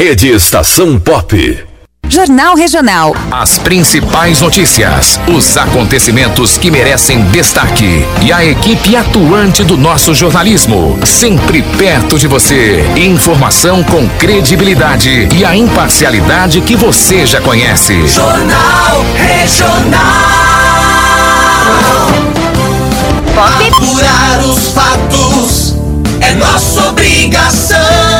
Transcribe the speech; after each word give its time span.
Rede 0.00 0.28
Estação 0.28 0.98
Pop. 0.98 1.62
Jornal 2.08 2.56
Regional. 2.56 3.14
As 3.30 3.58
principais 3.58 4.40
notícias, 4.40 5.20
os 5.28 5.58
acontecimentos 5.58 6.56
que 6.56 6.70
merecem 6.70 7.20
destaque 7.24 8.02
e 8.22 8.32
a 8.32 8.42
equipe 8.42 8.96
atuante 8.96 9.62
do 9.62 9.76
nosso 9.76 10.14
jornalismo, 10.14 10.98
sempre 11.04 11.60
perto 11.76 12.18
de 12.18 12.26
você. 12.26 12.82
Informação 12.96 13.84
com 13.84 14.08
credibilidade 14.18 15.28
e 15.36 15.44
a 15.44 15.54
imparcialidade 15.54 16.62
que 16.62 16.76
você 16.76 17.26
já 17.26 17.42
conhece. 17.42 18.08
Jornal 18.08 19.04
Regional. 19.16 20.00
Pop. 23.34 23.68
Apurar 23.68 24.40
os 24.46 24.68
fatos 24.68 25.76
é 26.22 26.32
nossa 26.36 26.88
obrigação 26.88 28.19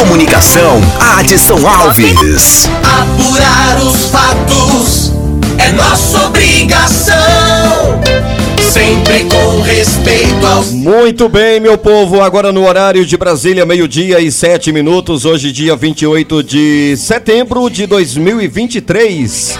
Comunicação, 0.00 0.80
Adson 1.18 1.58
Alves. 1.68 2.66
Apurar 2.82 3.82
os 3.82 4.06
fatos 4.06 5.12
é 5.58 5.72
nossa 5.72 6.24
obrigação. 6.26 8.00
Sempre 8.72 9.24
com 9.24 9.60
respeito 9.60 10.46
aos. 10.46 10.70
Muito 10.70 11.28
bem, 11.28 11.60
meu 11.60 11.76
povo. 11.76 12.22
Agora 12.22 12.50
no 12.50 12.66
horário 12.66 13.04
de 13.04 13.14
Brasília, 13.18 13.66
meio-dia 13.66 14.20
e 14.20 14.32
sete 14.32 14.72
minutos. 14.72 15.26
Hoje, 15.26 15.52
dia 15.52 15.76
28 15.76 16.42
de 16.44 16.96
setembro 16.96 17.68
de 17.68 17.86
2023. 17.86 19.58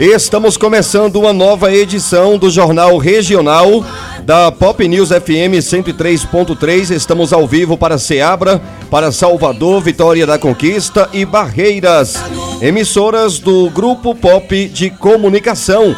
Estamos 0.00 0.56
começando 0.56 1.16
uma 1.16 1.32
nova 1.32 1.72
edição 1.72 2.38
do 2.38 2.48
Jornal 2.48 2.96
Regional 2.98 3.84
da 4.22 4.52
Pop 4.52 4.86
News 4.86 5.08
FM 5.08 5.58
103.3. 5.58 6.94
Estamos 6.94 7.32
ao 7.32 7.48
vivo 7.48 7.76
para 7.76 7.98
Ceabra, 7.98 8.62
para 8.92 9.10
Salvador, 9.10 9.82
Vitória 9.82 10.24
da 10.24 10.38
Conquista 10.38 11.08
e 11.12 11.24
Barreiras. 11.24 12.14
Emissoras 12.62 13.40
do 13.40 13.68
Grupo 13.70 14.14
Pop 14.14 14.68
de 14.68 14.88
Comunicação. 14.88 15.96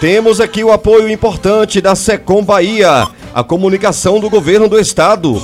Temos 0.00 0.40
aqui 0.40 0.64
o 0.64 0.72
apoio 0.72 1.08
importante 1.08 1.80
da 1.80 1.94
Secom 1.94 2.42
Bahia, 2.42 3.06
a 3.32 3.44
comunicação 3.44 4.18
do 4.18 4.28
governo 4.28 4.68
do 4.68 4.80
estado. 4.80 5.40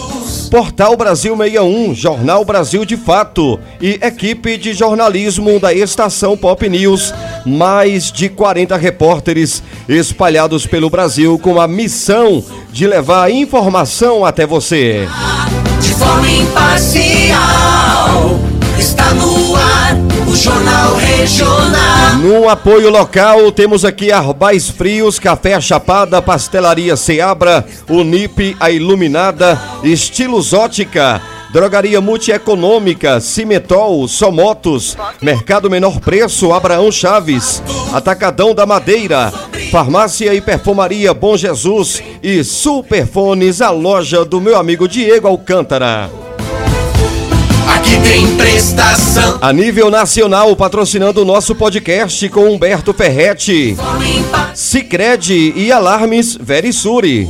Portal 0.55 0.97
Brasil 0.97 1.36
61, 1.36 1.97
Jornal 1.97 2.44
Brasil 2.44 2.84
de 2.84 2.97
Fato 2.97 3.58
e 3.80 3.98
equipe 4.00 4.56
de 4.56 4.72
jornalismo 4.72 5.58
da 5.58 5.74
Estação 5.74 6.36
Pop 6.36 6.69
News. 6.69 7.12
Mais 7.44 8.12
de 8.12 8.28
40 8.28 8.77
repórteres 8.77 9.64
espalhados 9.88 10.64
pelo 10.64 10.88
Brasil 10.88 11.41
com 11.41 11.60
a 11.60 11.66
missão 11.66 12.41
de 12.70 12.86
levar 12.86 13.32
informação 13.32 14.25
até 14.25 14.47
você. 14.47 15.08
De 15.80 15.92
forma 15.92 16.30
imparcial, 16.30 17.34
está 18.78 19.12
no 19.12 19.53
o 20.27 20.34
Jornal 20.36 20.94
Regional. 20.97 22.17
No 22.22 22.48
apoio 22.48 22.91
local, 22.91 23.50
temos 23.53 23.84
aqui 23.84 24.11
Arbais 24.12 24.69
Frios, 24.69 25.19
Café 25.19 25.61
Chapada, 25.61 26.22
Pastelaria 26.22 26.97
Seabra, 26.97 27.65
Unip, 27.88 28.56
a 28.59 28.71
Iluminada, 28.71 29.60
Estilos 29.82 30.53
Ótica, 30.53 31.21
Drogaria 31.53 32.00
Multieconômica, 32.00 33.21
Cimetol, 33.21 34.09
Somotos, 34.09 34.97
Mercado 35.21 35.71
Menor 35.71 36.00
Preço, 36.00 36.53
Abraão 36.53 36.91
Chaves, 36.91 37.62
Atacadão 37.93 38.54
da 38.54 38.66
Madeira, 38.66 39.32
Farmácia 39.70 40.34
e 40.34 40.41
Perfumaria 40.41 41.15
Bom 41.15 41.37
Jesus 41.37 42.03
e 42.22 42.43
Superfones, 42.43 43.60
a 43.60 43.70
loja 43.70 44.25
do 44.25 44.41
meu 44.41 44.59
amigo 44.59 44.88
Diego 44.88 45.28
Alcântara. 45.28 46.10
Aqui 47.69 47.98
tem 48.00 48.36
prestação. 48.36 49.38
A 49.41 49.52
nível 49.52 49.91
nacional, 49.91 50.54
patrocinando 50.56 51.22
o 51.22 51.25
nosso 51.25 51.54
podcast 51.54 52.28
com 52.28 52.52
Humberto 52.52 52.92
Ferretti, 52.92 53.76
Cicred 54.54 55.52
e 55.56 55.72
Alarmes 55.72 56.36
Verisuri. 56.41 57.28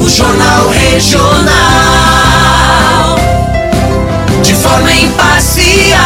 O 0.00 0.08
Jornal 0.08 0.68
Regional. 0.68 1.50
De 4.42 4.54
forma 4.54 4.92
imparcial, 4.92 5.98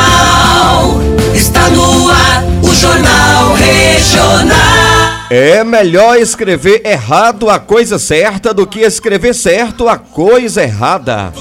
está 1.35 1.69
no 1.71 2.09
ar 2.11 2.45
o 2.63 2.75
Jornal 2.75 3.55
Regional. 3.55 4.85
É 5.31 5.65
melhor 5.65 6.19
escrever 6.19 6.83
errado 6.85 7.49
a 7.49 7.59
coisa 7.59 7.99
certa 7.99 8.53
do 8.53 8.67
que 8.67 8.81
escrever 8.81 9.35
certo 9.35 9.89
a 9.89 9.97
coisa 9.97 10.63
errada. 10.63 11.33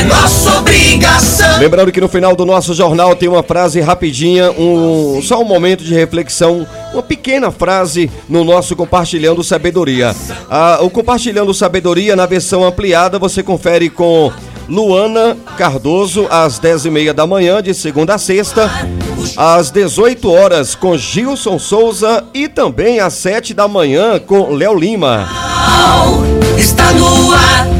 É 0.00 0.04
nossa 0.04 0.58
obrigação. 0.58 1.58
Lembrando 1.58 1.92
que 1.92 2.00
no 2.00 2.08
final 2.08 2.34
do 2.34 2.46
nosso 2.46 2.72
jornal 2.72 3.14
tem 3.14 3.28
uma 3.28 3.42
frase 3.42 3.80
rapidinha, 3.80 4.50
um, 4.50 5.20
só 5.22 5.42
um 5.42 5.44
momento 5.44 5.84
de 5.84 5.92
reflexão, 5.92 6.66
uma 6.94 7.02
pequena 7.02 7.50
frase 7.50 8.10
no 8.26 8.42
nosso 8.42 8.74
Compartilhando 8.74 9.44
Sabedoria. 9.44 10.16
Ah, 10.50 10.78
o 10.80 10.88
Compartilhando 10.88 11.52
Sabedoria, 11.52 12.16
na 12.16 12.24
versão 12.24 12.64
ampliada, 12.64 13.18
você 13.18 13.42
confere 13.42 13.90
com 13.90 14.32
Luana 14.66 15.36
Cardoso, 15.58 16.26
às 16.30 16.58
10h30 16.58 17.12
da 17.12 17.26
manhã, 17.26 17.62
de 17.62 17.74
segunda 17.74 18.14
a 18.14 18.18
sexta, 18.18 18.70
às 19.36 19.70
18 19.70 20.30
horas 20.32 20.74
com 20.74 20.96
Gilson 20.96 21.58
Souza 21.58 22.24
e 22.32 22.48
também 22.48 23.00
às 23.00 23.12
7 23.14 23.52
da 23.52 23.68
manhã 23.68 24.18
com 24.18 24.54
Léo 24.54 24.78
Lima. 24.78 25.28
Está 26.56 26.90
no 26.94 27.32
ar 27.34 27.79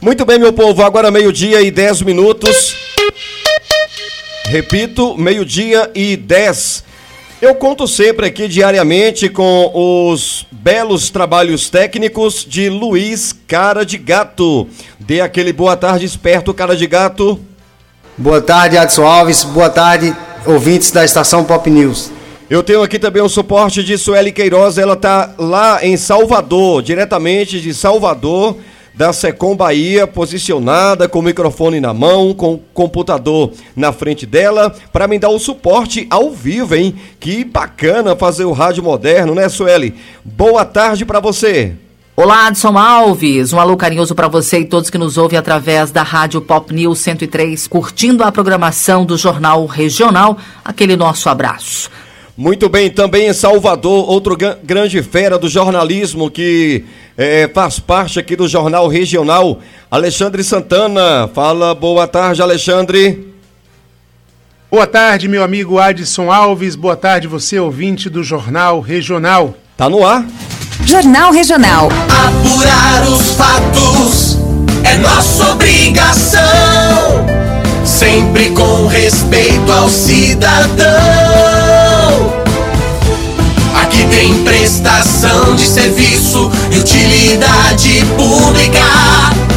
Muito 0.00 0.24
bem, 0.24 0.38
meu 0.38 0.52
povo, 0.52 0.84
agora 0.84 1.10
meio-dia 1.10 1.60
e 1.60 1.72
10 1.72 2.02
minutos. 2.02 2.76
Repito, 4.46 5.18
meio-dia 5.18 5.90
e 5.92 6.16
10. 6.16 6.84
Eu 7.42 7.52
conto 7.56 7.88
sempre 7.88 8.26
aqui 8.26 8.46
diariamente 8.46 9.28
com 9.28 9.72
os 9.74 10.46
belos 10.52 11.10
trabalhos 11.10 11.68
técnicos 11.68 12.46
de 12.48 12.68
Luiz 12.68 13.34
Cara 13.48 13.84
de 13.84 13.98
Gato. 13.98 14.68
Dê 15.00 15.20
aquele 15.20 15.52
boa 15.52 15.76
tarde 15.76 16.06
esperto, 16.06 16.54
Cara 16.54 16.76
de 16.76 16.86
Gato. 16.86 17.40
Boa 18.16 18.40
tarde, 18.40 18.78
Adson 18.78 19.04
Alves. 19.04 19.42
Boa 19.42 19.68
tarde, 19.68 20.14
ouvintes 20.46 20.92
da 20.92 21.04
estação 21.04 21.44
Pop 21.44 21.68
News. 21.68 22.12
Eu 22.48 22.62
tenho 22.62 22.84
aqui 22.84 23.00
também 23.00 23.22
o 23.22 23.28
suporte 23.28 23.82
de 23.82 23.98
Sueli 23.98 24.30
Queiroz, 24.30 24.78
ela 24.78 24.94
tá 24.94 25.34
lá 25.36 25.84
em 25.84 25.96
Salvador, 25.96 26.82
diretamente 26.82 27.60
de 27.60 27.74
Salvador, 27.74 28.56
da 28.98 29.12
Secom 29.12 29.54
Bahia, 29.54 30.08
posicionada 30.08 31.08
com 31.08 31.20
o 31.20 31.22
microfone 31.22 31.78
na 31.78 31.94
mão, 31.94 32.34
com 32.34 32.54
o 32.54 32.58
computador 32.74 33.52
na 33.76 33.92
frente 33.92 34.26
dela, 34.26 34.74
para 34.92 35.06
me 35.06 35.20
dar 35.20 35.28
o 35.28 35.38
suporte 35.38 36.08
ao 36.10 36.32
vivo, 36.32 36.74
hein? 36.74 36.96
Que 37.20 37.44
bacana 37.44 38.16
fazer 38.16 38.44
o 38.44 38.50
rádio 38.50 38.82
moderno, 38.82 39.36
né, 39.36 39.48
Sueli? 39.48 39.94
Boa 40.24 40.64
tarde 40.64 41.04
para 41.04 41.20
você. 41.20 41.76
Olá, 42.16 42.48
Adson 42.48 42.76
Alves. 42.76 43.52
Um 43.52 43.60
alô 43.60 43.76
carinhoso 43.76 44.16
para 44.16 44.26
você 44.26 44.58
e 44.58 44.64
todos 44.64 44.90
que 44.90 44.98
nos 44.98 45.16
ouvem 45.16 45.38
através 45.38 45.92
da 45.92 46.02
Rádio 46.02 46.40
Pop 46.40 46.74
News 46.74 46.98
103, 46.98 47.68
curtindo 47.68 48.24
a 48.24 48.32
programação 48.32 49.06
do 49.06 49.16
Jornal 49.16 49.64
Regional. 49.66 50.36
Aquele 50.64 50.96
nosso 50.96 51.28
abraço. 51.28 51.88
Muito 52.38 52.68
bem, 52.68 52.88
também 52.88 53.26
em 53.26 53.32
Salvador, 53.32 54.08
outro 54.08 54.38
grande 54.62 55.02
fera 55.02 55.36
do 55.36 55.48
jornalismo 55.48 56.30
que 56.30 56.84
é, 57.16 57.50
faz 57.52 57.80
parte 57.80 58.20
aqui 58.20 58.36
do 58.36 58.46
Jornal 58.46 58.86
Regional, 58.86 59.58
Alexandre 59.90 60.44
Santana. 60.44 61.28
Fala, 61.34 61.74
boa 61.74 62.06
tarde, 62.06 62.40
Alexandre. 62.40 63.34
Boa 64.70 64.86
tarde, 64.86 65.26
meu 65.26 65.42
amigo 65.42 65.80
Adson 65.80 66.30
Alves. 66.30 66.76
Boa 66.76 66.94
tarde, 66.94 67.26
você 67.26 67.58
ouvinte 67.58 68.08
do 68.08 68.22
Jornal 68.22 68.78
Regional. 68.78 69.56
Tá 69.76 69.90
no 69.90 70.06
ar. 70.06 70.24
Jornal 70.84 71.32
Regional. 71.32 71.88
Apurar 71.88 73.02
os 73.08 73.32
fatos 73.32 74.38
é 74.84 74.96
nossa 74.98 75.54
obrigação. 75.54 76.40
Sempre 77.84 78.50
com 78.50 78.86
respeito 78.86 79.72
ao 79.72 79.88
cidadão. 79.88 81.67
Prestação 84.68 85.56
de 85.56 85.66
serviço 85.66 86.52
e 86.70 86.78
utilidade 86.78 88.04
pública 88.18 88.84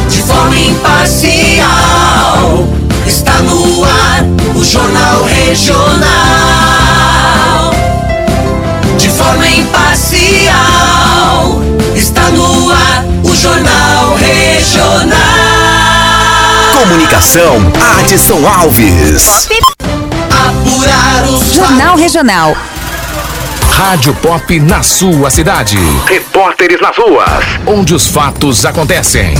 de 0.08 0.22
forma 0.22 0.56
imparcial. 0.56 1.66
Está 3.06 3.34
no 3.40 3.84
ar 3.84 4.24
o 4.54 4.64
Jornal 4.64 5.24
Regional. 5.24 6.00
De 8.96 9.10
forma 9.10 9.46
imparcial. 9.48 10.52
Está 11.94 12.30
no 12.30 12.70
ar 12.70 13.04
o 13.22 13.36
Jornal 13.36 14.16
Regional. 14.16 15.18
Comunicação, 16.72 17.70
Adson 18.00 18.48
Alves. 18.48 19.46
Apurar 20.30 21.24
os 21.28 21.52
Jornal 21.52 21.96
Regional. 21.96 22.56
Rádio 23.84 24.14
Pop 24.22 24.60
na 24.60 24.80
sua 24.80 25.28
cidade. 25.28 25.76
Repórteres 26.06 26.80
nas 26.80 26.96
ruas. 26.96 27.44
Onde 27.66 27.92
os 27.92 28.06
fatos 28.06 28.64
acontecem. 28.64 29.34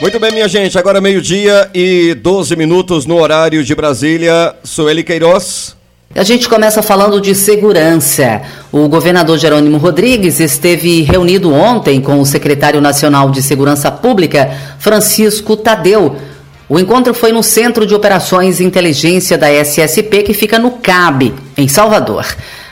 Muito 0.00 0.18
bem, 0.18 0.32
minha 0.32 0.48
gente. 0.48 0.76
Agora 0.76 1.00
meio-dia 1.00 1.70
e 1.72 2.12
12 2.14 2.56
minutos 2.56 3.06
no 3.06 3.20
horário 3.20 3.62
de 3.62 3.72
Brasília. 3.72 4.52
Sueli 4.64 5.04
Queiroz. 5.04 5.76
A 6.12 6.24
gente 6.24 6.48
começa 6.48 6.82
falando 6.82 7.20
de 7.20 7.36
segurança. 7.36 8.42
O 8.72 8.88
governador 8.88 9.38
Jerônimo 9.38 9.78
Rodrigues 9.78 10.40
esteve 10.40 11.02
reunido 11.02 11.54
ontem 11.54 12.00
com 12.00 12.18
o 12.18 12.26
secretário 12.26 12.80
nacional 12.80 13.30
de 13.30 13.40
Segurança 13.40 13.92
Pública, 13.92 14.50
Francisco 14.80 15.56
Tadeu 15.56 16.16
o 16.70 16.78
encontro 16.78 17.12
foi 17.12 17.32
no 17.32 17.42
Centro 17.42 17.84
de 17.84 17.96
Operações 17.96 18.60
e 18.60 18.64
Inteligência 18.64 19.36
da 19.36 19.50
SSP, 19.50 20.22
que 20.22 20.32
fica 20.32 20.56
no 20.56 20.70
CAB, 20.78 21.34
em 21.56 21.66
Salvador. 21.66 22.24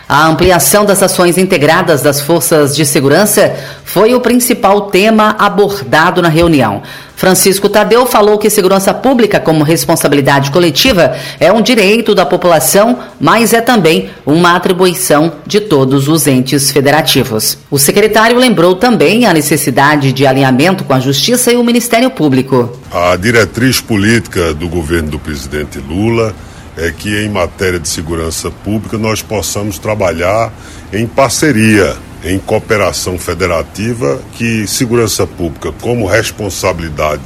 A 0.09 0.27
ampliação 0.27 0.87
das 0.87 1.03
ações 1.03 1.37
integradas 1.37 2.01
das 2.01 2.19
forças 2.19 2.75
de 2.75 2.87
segurança 2.87 3.55
foi 3.85 4.15
o 4.15 4.21
principal 4.21 4.83
tema 4.91 5.37
abordado 5.39 6.23
na 6.23 6.31
reunião. 6.31 6.83
Francisco 7.15 7.69
Tadeu 7.69 8.07
falou 8.07 8.39
que 8.39 8.49
segurança 8.49 8.95
pública, 8.95 9.39
como 9.39 9.63
responsabilidade 9.63 10.51
coletiva, 10.51 11.15
é 11.39 11.53
um 11.53 11.61
direito 11.61 12.15
da 12.15 12.25
população, 12.25 13.01
mas 13.21 13.53
é 13.53 13.61
também 13.61 14.09
uma 14.25 14.57
atribuição 14.57 15.33
de 15.45 15.61
todos 15.61 16.09
os 16.09 16.27
entes 16.27 16.71
federativos. 16.71 17.59
O 17.71 17.79
secretário 17.79 18.39
lembrou 18.39 18.77
também 18.77 19.27
a 19.27 19.35
necessidade 19.35 20.13
de 20.13 20.27
alinhamento 20.27 20.85
com 20.85 20.95
a 20.95 21.01
Justiça 21.01 21.53
e 21.53 21.57
o 21.57 21.65
Ministério 21.65 22.09
Público. 22.09 22.79
A 22.91 23.15
diretriz 23.17 23.79
política 23.79 24.55
do 24.55 24.69
governo 24.69 25.11
do 25.11 25.19
presidente 25.19 25.79
Lula 25.79 26.35
é 26.79 26.93
que 26.93 27.25
em 27.25 27.29
matéria 27.29 27.81
de 27.81 27.89
segurança 27.89 28.51
pública 28.51 28.97
nós 28.97 29.21
possamos 29.21 29.79
trabalhar 29.79 30.53
em 30.93 31.07
parceria, 31.07 31.97
em 32.25 32.39
cooperação 32.39 33.19
federativa, 33.19 34.21
que 34.35 34.65
segurança 34.67 35.27
pública, 35.27 35.73
como 35.81 36.07
responsabilidade 36.07 37.23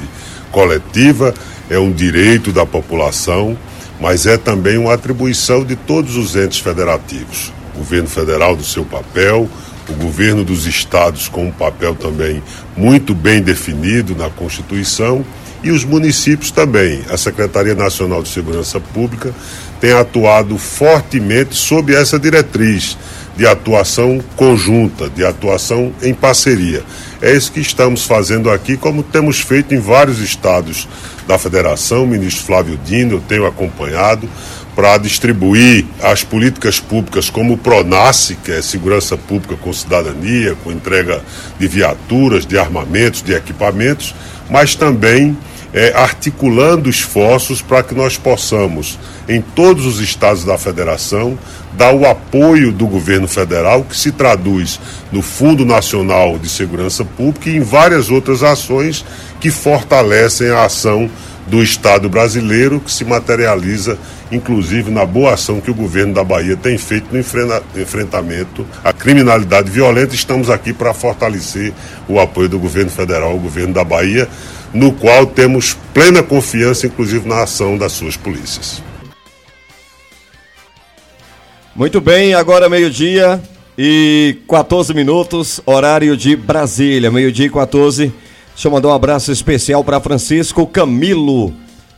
coletiva, 0.51 1.35
é 1.69 1.79
um 1.79 1.93
direito 1.93 2.51
da 2.51 2.65
população, 2.65 3.57
mas 4.01 4.27
é 4.27 4.39
também 4.39 4.79
uma 4.79 4.95
atribuição 4.95 5.65
de 5.65 5.77
todos 5.77 6.17
os 6.17 6.35
entes 6.35 6.59
federativos. 6.59 7.53
O 7.75 7.79
governo 7.79 8.09
federal 8.09 8.57
do 8.57 8.65
seu 8.65 8.85
papel, 8.85 9.49
o 9.89 9.93
governo 9.95 10.45
dos 10.45 10.67
estados 10.67 11.29
com 11.29 11.47
um 11.47 11.53
papel 11.53 11.95
também 11.95 12.43
muito 12.77 13.15
bem 13.15 13.43
definido 13.43 14.17
na 14.17 14.31
Constituição 14.31 15.25
e 15.63 15.71
os 15.71 15.85
municípios 15.85 16.51
também. 16.51 17.03
A 17.11 17.17
Secretaria 17.17 17.75
Nacional 17.75 18.23
de 18.23 18.29
Segurança 18.29 18.81
Pública 18.81 19.33
tem 19.81 19.93
atuado 19.93 20.57
fortemente 20.59 21.55
sob 21.55 21.95
essa 21.95 22.19
diretriz 22.19 22.97
de 23.37 23.47
atuação 23.47 24.23
conjunta, 24.37 25.09
de 25.09 25.25
atuação 25.25 25.93
em 26.03 26.13
parceria. 26.13 26.83
É 27.21 27.33
isso 27.35 27.53
que 27.53 27.61
estamos 27.61 28.05
fazendo 28.05 28.51
aqui, 28.51 28.77
como 28.77 29.03
temos 29.03 29.41
feito 29.41 29.75
em 29.75 29.79
vários 29.79 30.19
estados 30.21 30.87
da 31.27 31.39
federação. 31.39 32.05
O 32.05 32.07
ministro 32.07 32.45
Flávio 32.45 32.79
Dino, 32.85 33.15
eu 33.15 33.21
tenho 33.21 33.47
acompanhado 33.47 34.29
para 34.75 34.97
distribuir 34.99 35.85
as 36.03 36.25
políticas 36.25 36.81
públicas 36.81 37.29
como 37.29 37.55
o 37.55 37.59
PRONASSE, 37.59 38.37
que 38.37 38.53
é 38.53 38.63
Segurança 38.63 39.17
Pública 39.17 39.57
com 39.57 39.73
Cidadania, 39.73 40.57
com 40.63 40.73
entrega 40.73 41.23
de 41.59 41.69
viaturas, 41.69 42.47
de 42.47 42.59
armamentos, 42.59 43.23
de 43.23 43.35
equipamentos, 43.35 44.15
mas 44.51 44.75
também 44.75 45.37
é, 45.73 45.93
articulando 45.95 46.91
esforços 46.91 47.63
para 47.63 47.83
que 47.83 47.95
nós 47.95 48.19
possamos, 48.19 48.99
em 49.29 49.41
todos 49.41 49.87
os 49.87 50.01
estados 50.01 50.45
da 50.45 50.59
federação, 50.59 51.39
dar 51.73 51.95
o 51.95 52.07
apoio 52.07 52.71
do 52.71 52.87
governo 52.87 53.27
federal, 53.27 53.83
que 53.83 53.97
se 53.97 54.13
traduz 54.13 54.79
no 55.11 55.23
Fundo 55.23 55.65
Nacional 55.65 56.39
de 56.39 56.49
Segurança 56.49 57.05
Pública 57.05 57.49
e 57.49 57.57
em 57.57 57.63
várias 57.63 58.11
outras 58.11 58.43
ações 58.43 59.05
que 59.41 59.51
fortalecem 59.51 60.51
a 60.51 60.65
ação 60.65 61.11
do 61.47 61.63
Estado 61.63 62.09
brasileiro, 62.09 62.79
que 62.79 62.93
se 62.93 63.05
materializa, 63.05 63.99
inclusive, 64.31 64.91
na 64.91 65.05
boa 65.05 65.35
ação 65.35 65.61
que 65.61 65.71
o 65.71 65.75
governo 65.75 66.15
da 66.15 66.23
Bahia 66.23 66.57
tem 66.57 66.79
feito 66.79 67.09
no 67.13 67.19
enfrentamento 67.19 68.65
à 68.85 68.93
criminalidade 68.93 69.69
violenta. 69.69 70.15
Estamos 70.15 70.49
aqui 70.49 70.73
para 70.73 70.95
fortalecer 70.95 71.73
o 72.09 72.21
apoio 72.21 72.49
do 72.49 72.61
governo 72.61 72.91
federal 72.91 73.31
ao 73.31 73.39
governo 73.39 73.75
da 73.75 73.83
Bahia 73.83 74.29
no 74.73 74.93
qual 74.93 75.27
temos 75.27 75.77
plena 75.93 76.23
confiança, 76.23 76.87
inclusive, 76.87 77.29
na 77.29 77.43
ação 77.43 77.77
das 77.77 77.93
suas 77.93 78.17
polícias. 78.17 78.83
Muito 81.75 82.01
bem, 82.01 82.35
agora 82.35 82.69
meio-dia 82.69 83.41
e 83.77 84.37
14 84.49 84.93
minutos, 84.93 85.61
horário 85.65 86.17
de 86.17 86.37
Brasília, 86.37 87.11
meio-dia 87.11 87.47
e 87.47 87.51
14. 87.51 88.13
Deixa 88.55 88.69
eu 88.69 88.73
mandar 88.73 88.89
um 88.89 88.95
abraço 88.95 89.33
especial 89.33 89.83
para 89.83 90.01
Francisco 90.01 90.67
Camilo, 90.67 91.55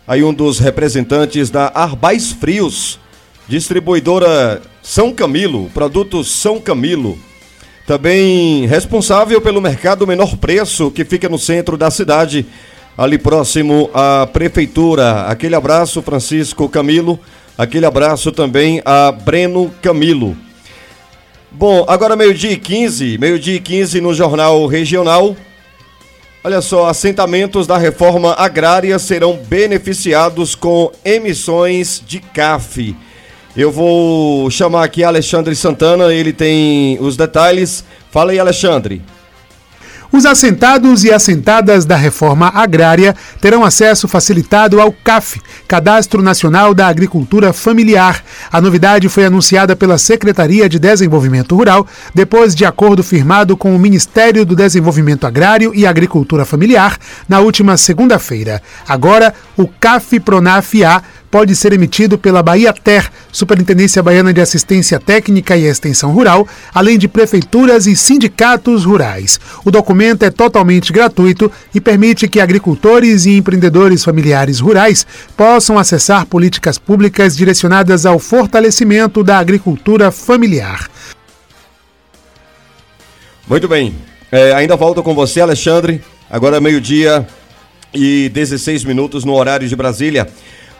aí 0.06 0.22
um 0.22 0.32
dos 0.32 0.60
representantes 0.60 1.50
da 1.50 1.72
Arbais 1.74 2.30
Frios, 2.30 3.00
distribuidora 3.48 4.62
São 4.80 5.12
Camilo, 5.12 5.68
produtos 5.74 6.30
São 6.30 6.60
Camilo. 6.60 7.18
Também 7.86 8.66
responsável 8.66 9.40
pelo 9.42 9.60
mercado 9.60 10.06
menor 10.06 10.36
preço 10.38 10.90
que 10.90 11.04
fica 11.04 11.28
no 11.28 11.38
centro 11.38 11.76
da 11.76 11.90
cidade, 11.90 12.46
ali 12.96 13.18
próximo 13.18 13.90
à 13.92 14.26
prefeitura. 14.26 15.24
Aquele 15.26 15.54
abraço, 15.54 16.00
Francisco 16.00 16.66
Camilo. 16.66 17.20
Aquele 17.58 17.84
abraço 17.84 18.32
também 18.32 18.80
a 18.86 19.12
Breno 19.12 19.70
Camilo. 19.82 20.34
Bom, 21.52 21.84
agora 21.86 22.16
meio-dia 22.16 22.52
e 22.52 22.56
15, 22.56 23.18
meio-dia 23.18 23.56
e 23.56 23.60
15 23.60 24.00
no 24.00 24.14
Jornal 24.14 24.66
Regional. 24.66 25.36
Olha 26.42 26.60
só, 26.60 26.88
assentamentos 26.88 27.66
da 27.66 27.76
reforma 27.76 28.32
agrária 28.32 28.98
serão 28.98 29.36
beneficiados 29.36 30.54
com 30.54 30.90
emissões 31.04 32.02
de 32.06 32.18
CAF. 32.18 32.96
Eu 33.56 33.70
vou 33.70 34.50
chamar 34.50 34.82
aqui 34.82 35.04
Alexandre 35.04 35.54
Santana, 35.54 36.12
ele 36.12 36.32
tem 36.32 36.98
os 37.00 37.16
detalhes. 37.16 37.84
Fala 38.10 38.32
aí, 38.32 38.38
Alexandre. 38.38 39.00
Os 40.10 40.26
assentados 40.26 41.02
e 41.02 41.12
assentadas 41.12 41.84
da 41.84 41.96
reforma 41.96 42.48
agrária 42.48 43.16
terão 43.40 43.64
acesso 43.64 44.06
facilitado 44.06 44.80
ao 44.80 44.92
CAF, 44.92 45.40
Cadastro 45.66 46.22
Nacional 46.22 46.72
da 46.72 46.86
Agricultura 46.86 47.52
Familiar. 47.52 48.22
A 48.52 48.60
novidade 48.60 49.08
foi 49.08 49.24
anunciada 49.24 49.74
pela 49.74 49.98
Secretaria 49.98 50.68
de 50.68 50.78
Desenvolvimento 50.78 51.56
Rural 51.56 51.84
depois 52.14 52.54
de 52.54 52.64
acordo 52.64 53.02
firmado 53.02 53.56
com 53.56 53.74
o 53.74 53.78
Ministério 53.78 54.44
do 54.44 54.54
Desenvolvimento 54.54 55.26
Agrário 55.26 55.72
e 55.74 55.84
Agricultura 55.84 56.44
Familiar 56.44 56.96
na 57.28 57.40
última 57.40 57.76
segunda-feira. 57.76 58.62
Agora, 58.88 59.34
o 59.56 59.66
CAF 59.66 60.20
Pronaf 60.20 60.74
A 60.84 61.02
pode 61.34 61.56
ser 61.56 61.72
emitido 61.72 62.16
pela 62.16 62.44
Bahia 62.44 62.72
Ter, 62.72 63.10
Superintendência 63.32 64.00
Baiana 64.00 64.32
de 64.32 64.40
Assistência 64.40 65.00
Técnica 65.00 65.56
e 65.56 65.64
Extensão 65.64 66.12
Rural, 66.12 66.46
além 66.72 66.96
de 66.96 67.08
prefeituras 67.08 67.88
e 67.88 67.96
sindicatos 67.96 68.84
rurais. 68.84 69.40
O 69.64 69.70
documento 69.72 70.22
é 70.22 70.30
totalmente 70.30 70.92
gratuito 70.92 71.50
e 71.74 71.80
permite 71.80 72.28
que 72.28 72.38
agricultores 72.38 73.26
e 73.26 73.36
empreendedores 73.36 74.04
familiares 74.04 74.60
rurais 74.60 75.04
possam 75.36 75.76
acessar 75.76 76.24
políticas 76.24 76.78
públicas 76.78 77.36
direcionadas 77.36 78.06
ao 78.06 78.20
fortalecimento 78.20 79.24
da 79.24 79.36
agricultura 79.36 80.12
familiar. 80.12 80.88
Muito 83.48 83.66
bem. 83.66 83.92
É, 84.30 84.54
ainda 84.54 84.76
volto 84.76 85.02
com 85.02 85.16
você, 85.16 85.40
Alexandre. 85.40 86.00
Agora 86.30 86.60
meio-dia 86.60 87.26
e 87.92 88.28
16 88.28 88.84
minutos 88.84 89.24
no 89.24 89.34
horário 89.34 89.66
de 89.66 89.74
Brasília. 89.74 90.28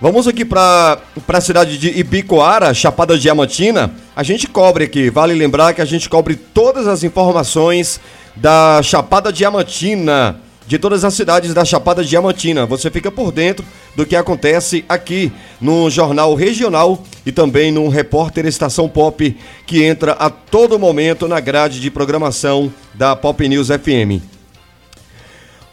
Vamos 0.04 0.28
aqui 0.28 0.44
para 0.44 1.00
a 1.26 1.40
cidade 1.40 1.78
de 1.78 1.88
Ibicoara, 1.99 2.75
Chapada 2.75 3.18
Diamantina. 3.18 3.90
A 4.14 4.23
gente 4.23 4.46
cobre 4.46 4.84
aqui, 4.84 5.08
vale 5.08 5.32
lembrar 5.32 5.73
que 5.73 5.80
a 5.80 5.84
gente 5.87 6.11
cobre 6.11 6.37
todas 6.37 6.87
as 6.87 7.02
informações 7.02 7.99
da 8.37 8.82
Chapada 8.82 9.32
Diamantina, 9.32 10.38
de 10.66 10.78
todas 10.78 11.06
as 11.06 11.14
cidades 11.14 11.54
da 11.54 11.64
Chapada 11.64 12.04
Diamantina. 12.04 12.66
Você 12.66 12.90
fica 12.90 13.11
por 13.11 13.32
dentro 13.32 13.64
do 13.96 14.04
que 14.04 14.14
acontece 14.14 14.84
aqui 14.90 15.32
no 15.58 15.88
Jornal 15.88 16.34
Regional 16.34 17.02
e 17.25 17.32
também 17.32 17.73
no 17.73 17.88
Repórter 17.88 18.44
Estação 18.44 18.90
Pop, 18.90 19.34
que 19.66 19.82
entra 19.84 20.12
a 20.12 20.28
todo 20.28 20.78
momento 20.78 21.26
na 21.26 21.40
grade 21.40 21.80
de 21.80 21.90
programação 21.90 22.70
da 22.92 23.16
Pop 23.16 23.49
News 23.49 23.68
FM. 23.68 24.34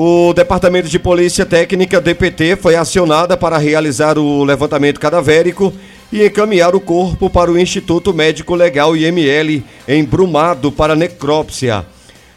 O 0.00 0.32
Departamento 0.32 0.88
de 0.88 0.96
Polícia 0.96 1.44
Técnica, 1.44 2.00
DPT, 2.00 2.54
foi 2.54 2.76
acionada 2.76 3.36
para 3.36 3.58
realizar 3.58 4.16
o 4.16 4.44
levantamento 4.44 5.00
cadavérico 5.00 5.72
e 6.12 6.24
encaminhar 6.24 6.72
o 6.76 6.80
corpo 6.80 7.28
para 7.28 7.50
o 7.50 7.58
Instituto 7.58 8.14
Médico 8.14 8.54
Legal 8.54 8.96
IML 8.96 9.60
em 9.88 10.04
Brumado 10.04 10.70
para 10.70 10.94
necrópsia. 10.94 11.84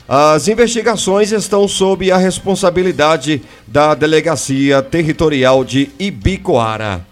As 0.09 0.47
investigações 0.47 1.31
estão 1.31 1.67
sob 1.67 2.11
a 2.11 2.17
responsabilidade 2.17 3.43
da 3.67 3.93
Delegacia 3.93 4.81
Territorial 4.81 5.63
de 5.63 5.91
Ibicoara. 5.99 7.05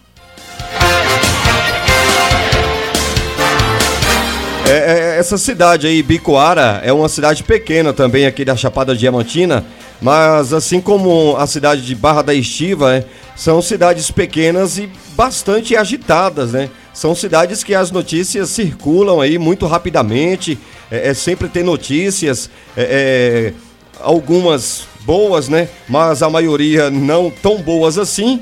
É, 4.68 4.72
é, 4.72 5.20
essa 5.20 5.38
cidade 5.38 5.86
aí, 5.86 6.00
Ibicoara, 6.00 6.82
é 6.84 6.92
uma 6.92 7.08
cidade 7.08 7.44
pequena 7.44 7.94
também 7.94 8.26
aqui 8.26 8.44
da 8.44 8.56
Chapada 8.56 8.96
Diamantina 8.96 9.64
mas 10.02 10.54
assim 10.54 10.80
como 10.80 11.36
a 11.38 11.46
cidade 11.46 11.86
de 11.86 11.94
Barra 11.94 12.22
da 12.22 12.34
Estiva, 12.34 12.96
é, 12.96 13.06
são 13.36 13.62
cidades 13.62 14.10
pequenas 14.12 14.78
e 14.78 14.90
bastante 15.16 15.76
agitadas, 15.76 16.52
né? 16.54 16.70
São 16.94 17.14
cidades 17.14 17.64
que 17.64 17.76
as 17.76 17.92
notícias 17.92 18.50
circulam 18.50 19.22
aí 19.22 19.38
muito 19.38 19.66
rapidamente, 19.66 20.58
é, 20.90 21.10
é 21.10 21.14
sempre 21.14 21.50
tem 21.50 21.64
notícias, 21.64 22.50
é, 22.76 23.54
é, 23.54 23.54
algumas 24.00 24.86
boas, 25.02 25.50
né? 25.50 25.68
Mas 25.88 26.24
a 26.24 26.30
maioria 26.30 26.90
não 26.90 27.30
tão 27.30 27.62
boas 27.62 27.98
assim. 27.98 28.42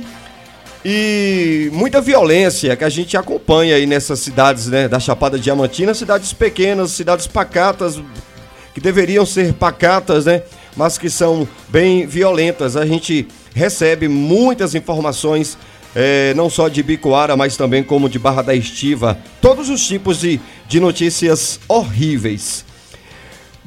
E 0.86 1.70
muita 1.74 2.00
violência 2.00 2.76
que 2.76 2.84
a 2.84 2.90
gente 2.90 3.18
acompanha 3.18 3.76
aí 3.76 3.86
nessas 3.86 4.20
cidades, 4.20 4.68
né? 4.68 4.88
Da 4.88 5.00
Chapada 5.00 5.38
Diamantina, 5.40 5.94
cidades 5.94 6.34
pequenas, 6.34 6.92
cidades 6.92 7.28
pacatas, 7.28 8.00
que 8.74 8.80
deveriam 8.80 9.26
ser 9.26 9.54
pacatas, 9.54 10.26
né? 10.26 10.44
Mas 10.78 10.98
que 10.98 11.10
são 11.10 11.48
bem 11.68 12.06
violentas. 12.06 12.78
A 12.78 12.86
gente 12.86 13.28
recebe 13.54 14.08
muitas 14.08 14.76
informações, 14.76 15.58
é, 15.96 16.34
não 16.36 16.50
só 16.50 16.70
de 16.70 16.84
Bicoara, 16.84 17.36
mas 17.36 17.58
também 17.58 17.84
como 17.84 18.08
de 18.08 18.20
Barra 18.20 18.44
da 18.44 18.56
Estiva, 18.56 19.18
todos 19.42 19.70
os 19.70 19.86
tipos 19.86 20.20
de, 20.20 20.40
de 20.70 20.80
notícias 20.80 21.60
horríveis. 21.68 22.64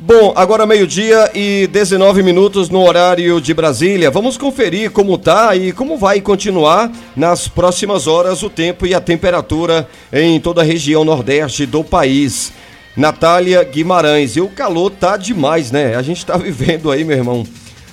Bom, 0.02 0.33
agora 0.35 0.64
meio-dia 0.64 1.31
e 1.35 1.67
19 1.67 2.23
minutos 2.23 2.71
no 2.71 2.83
horário 2.83 3.38
de 3.38 3.52
Brasília. 3.52 4.11
Vamos 4.11 4.38
conferir 4.38 4.90
como 4.90 5.19
tá 5.19 5.55
e 5.55 5.73
como 5.73 5.99
vai 5.99 6.23
continuar 6.23 6.90
nas 7.14 7.49
próximas 7.49 8.07
horas 8.07 8.43
o 8.43 8.49
tempo 8.49 8.87
e 8.87 8.95
a 8.95 9.00
temperatura 9.00 9.87
em 10.11 10.40
toda 10.40 10.62
a 10.62 10.64
região 10.64 11.05
nordeste 11.05 11.67
do 11.67 11.85
país. 11.85 12.50
Natália 12.97 13.62
Guimarães. 13.64 14.37
E 14.37 14.40
o 14.40 14.49
calor 14.49 14.90
tá 14.90 15.16
demais, 15.16 15.70
né? 15.70 15.97
A 15.97 16.02
gente 16.02 16.25
tá 16.25 16.37
vivendo 16.38 16.90
aí, 16.90 17.04
meu 17.04 17.16
irmão, 17.16 17.47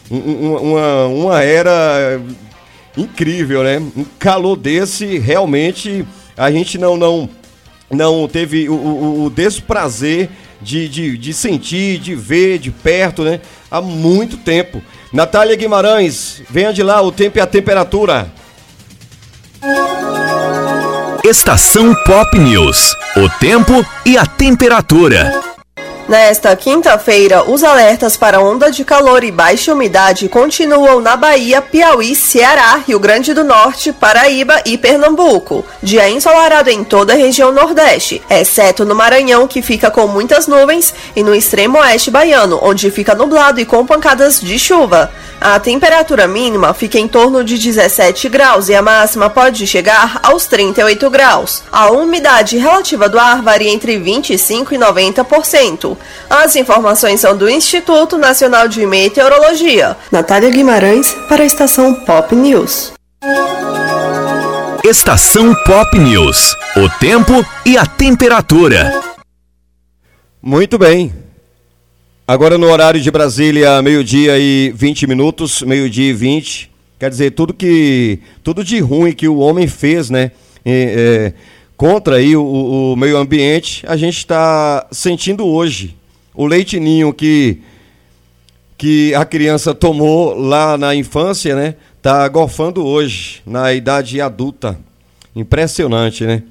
uma, 0.09 1.05
uma 1.05 1.43
era 1.43 2.19
incrível, 2.95 3.63
né? 3.63 3.79
Um 3.79 4.05
calor 4.17 4.55
desse, 4.55 5.17
realmente, 5.19 6.05
a 6.35 6.51
gente 6.51 6.77
não 6.77 6.97
não 6.97 7.29
não 7.89 8.27
teve 8.27 8.67
o, 8.67 8.73
o, 8.73 9.25
o 9.25 9.29
desprazer 9.29 10.29
de, 10.61 10.89
de, 10.89 11.17
de 11.17 11.33
sentir, 11.33 11.99
de 11.99 12.15
ver 12.15 12.57
de 12.57 12.71
perto, 12.71 13.23
né? 13.23 13.39
Há 13.69 13.81
muito 13.81 14.37
tempo. 14.37 14.81
Natália 15.13 15.55
Guimarães, 15.55 16.41
venha 16.49 16.73
de 16.73 16.83
lá, 16.83 17.01
o 17.01 17.11
tempo 17.11 17.37
e 17.37 17.41
a 17.41 17.47
temperatura. 17.47 18.31
Estação 21.29 21.93
Pop 22.05 22.39
News. 22.39 22.96
O 23.17 23.27
tempo 23.38 23.86
e 24.05 24.17
a 24.17 24.25
temperatura. 24.25 25.46
Nesta 26.07 26.55
quinta-feira, 26.55 27.43
os 27.51 27.65
alertas 27.65 28.15
para 28.15 28.39
onda 28.39 28.71
de 28.71 28.85
calor 28.85 29.25
e 29.25 29.31
baixa 29.31 29.73
umidade 29.73 30.29
continuam 30.29 31.01
na 31.01 31.17
Bahia, 31.17 31.61
Piauí, 31.61 32.15
Ceará, 32.15 32.77
Rio 32.87 32.97
Grande 32.97 33.33
do 33.33 33.43
Norte, 33.43 33.91
Paraíba 33.91 34.61
e 34.65 34.77
Pernambuco. 34.77 35.65
Dia 35.83 36.09
ensolarado 36.09 36.69
em 36.69 36.81
toda 36.81 37.11
a 37.11 37.17
região 37.17 37.51
Nordeste, 37.51 38.21
exceto 38.29 38.85
no 38.85 38.95
Maranhão, 38.95 39.49
que 39.49 39.61
fica 39.61 39.91
com 39.91 40.07
muitas 40.07 40.47
nuvens, 40.47 40.93
e 41.13 41.21
no 41.21 41.35
extremo 41.35 41.77
oeste 41.79 42.09
baiano, 42.09 42.57
onde 42.63 42.89
fica 42.89 43.13
nublado 43.13 43.59
e 43.59 43.65
com 43.65 43.85
pancadas 43.85 44.39
de 44.39 44.57
chuva. 44.57 45.11
A 45.41 45.59
temperatura 45.59 46.25
mínima 46.25 46.73
fica 46.73 46.97
em 46.97 47.07
torno 47.07 47.43
de 47.43 47.57
17 47.57 48.29
graus 48.29 48.69
e 48.69 48.75
a 48.75 48.81
máxima 48.81 49.29
pode 49.29 49.67
chegar 49.67 50.19
aos 50.23 50.45
38 50.47 51.09
graus. 51.09 51.63
A 51.71 51.91
umidade 51.91 52.57
relativa 52.57 53.09
do 53.09 53.19
ar 53.19 53.41
varia 53.41 53.69
entre 53.69 53.99
25 53.99 54.73
e 54.73 54.77
90%. 54.77 55.96
As 56.29 56.55
informações 56.55 57.19
são 57.19 57.37
do 57.37 57.49
Instituto 57.49 58.17
Nacional 58.17 58.67
de 58.67 58.85
Meteorologia. 58.85 59.95
Natália 60.11 60.49
Guimarães 60.49 61.13
para 61.27 61.43
a 61.43 61.45
estação 61.45 61.93
Pop 61.93 62.35
News. 62.35 62.93
Estação 64.83 65.53
Pop 65.65 65.97
News. 65.97 66.55
O 66.75 66.89
tempo 66.99 67.45
e 67.65 67.77
a 67.77 67.85
temperatura. 67.85 69.01
Muito 70.41 70.77
bem. 70.77 71.13
Agora 72.27 72.57
no 72.57 72.69
horário 72.69 72.99
de 72.99 73.09
Brasília, 73.09 73.81
meio-dia 73.81 74.37
e 74.37 74.71
20 74.75 75.07
minutos, 75.07 75.61
meio-dia 75.61 76.09
e 76.09 76.13
20. 76.13 76.71
Quer 76.99 77.09
dizer, 77.09 77.31
tudo 77.31 77.53
que. 77.53 78.19
Tudo 78.43 78.63
de 78.63 78.79
ruim 78.79 79.13
que 79.13 79.27
o 79.27 79.37
homem 79.37 79.67
fez, 79.67 80.09
né? 80.09 80.31
É, 80.65 81.33
é, 81.33 81.33
contra 81.77 82.15
aí 82.15 82.36
o, 82.36 82.43
o, 82.43 82.96
meio 82.96 83.15
ambiente, 83.17 83.86
a 83.88 83.96
gente 83.96 84.17
está 84.17 84.88
sentindo 84.91 85.46
hoje. 85.46 85.96
O 86.34 86.48
leite 86.48 86.79
ninho 86.79 87.13
que, 87.13 87.62
que 88.75 89.13
a 89.13 89.24
criança 89.24 89.75
tomou 89.75 90.34
lá 90.34 90.77
na 90.77 90.96
infância, 90.96 91.55
né? 91.55 91.75
Tá 92.01 92.27
golfando 92.27 92.84
hoje, 92.84 93.41
na 93.46 93.72
idade 93.74 94.19
adulta. 94.19 94.77
Impressionante, 95.36 96.25
né? 96.25 96.41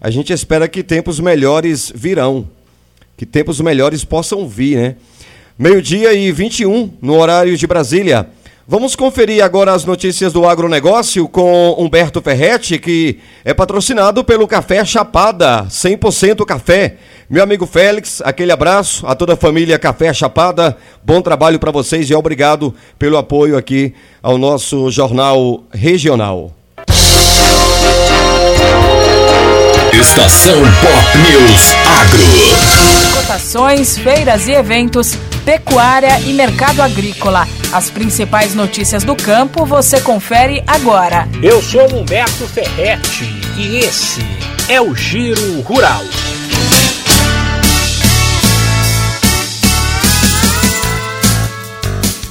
A 0.00 0.10
gente 0.10 0.32
espera 0.32 0.66
que 0.66 0.82
tempos 0.82 1.20
melhores 1.20 1.92
virão. 1.94 2.48
que 3.18 3.26
tempos 3.26 3.60
melhores 3.60 4.02
possam 4.02 4.48
vir, 4.48 4.78
né? 4.78 4.96
Meio-dia 5.58 6.14
e 6.14 6.32
21 6.32 6.90
no 7.02 7.18
horário 7.18 7.54
de 7.54 7.66
Brasília. 7.66 8.26
Vamos 8.70 8.94
conferir 8.94 9.42
agora 9.42 9.74
as 9.74 9.84
notícias 9.84 10.32
do 10.32 10.48
agronegócio 10.48 11.26
com 11.26 11.74
Humberto 11.76 12.22
Ferretti, 12.22 12.78
que 12.78 13.18
é 13.44 13.52
patrocinado 13.52 14.22
pelo 14.22 14.46
Café 14.46 14.84
Chapada, 14.84 15.66
100% 15.68 16.44
café. 16.44 16.94
Meu 17.28 17.42
amigo 17.42 17.66
Félix, 17.66 18.22
aquele 18.24 18.52
abraço 18.52 19.04
a 19.08 19.16
toda 19.16 19.32
a 19.32 19.36
família 19.36 19.76
Café 19.76 20.14
Chapada. 20.14 20.76
Bom 21.02 21.20
trabalho 21.20 21.58
para 21.58 21.72
vocês 21.72 22.08
e 22.10 22.14
obrigado 22.14 22.72
pelo 22.96 23.18
apoio 23.18 23.56
aqui 23.56 23.92
ao 24.22 24.38
nosso 24.38 24.88
jornal 24.88 25.64
regional. 25.72 26.52
Estação 29.92 30.60
Pop 30.80 31.18
News 31.28 31.74
Agro. 32.02 33.20
Cotações, 33.20 33.98
feiras 33.98 34.46
e 34.46 34.52
eventos, 34.52 35.18
pecuária 35.44 36.20
e 36.20 36.32
mercado 36.32 36.80
agrícola. 36.82 37.46
As 37.72 37.90
principais 37.90 38.54
notícias 38.54 39.04
do 39.04 39.16
campo 39.16 39.64
você 39.64 40.00
confere 40.00 40.62
agora. 40.66 41.28
Eu 41.42 41.62
sou 41.62 41.92
Humberto 41.94 42.46
Ferretti 42.46 43.24
e 43.56 43.78
esse 43.78 44.20
é 44.68 44.80
o 44.80 44.94
Giro 44.94 45.60
Rural. 45.62 46.02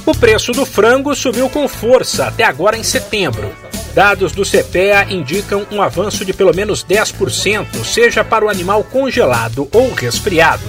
O 0.06 0.14
preço 0.16 0.52
do 0.52 0.66
frango 0.66 1.14
subiu 1.14 1.48
com 1.48 1.68
força 1.68 2.26
até 2.26 2.42
agora 2.42 2.76
em 2.76 2.82
setembro. 2.82 3.54
Dados 3.94 4.32
do 4.32 4.42
CPEA 4.44 5.06
indicam 5.10 5.66
um 5.70 5.82
avanço 5.82 6.24
de 6.24 6.32
pelo 6.32 6.54
menos 6.54 6.84
10%, 6.84 7.84
seja 7.84 8.24
para 8.24 8.44
o 8.44 8.48
animal 8.48 8.84
congelado 8.84 9.68
ou 9.72 9.92
resfriado, 9.92 10.62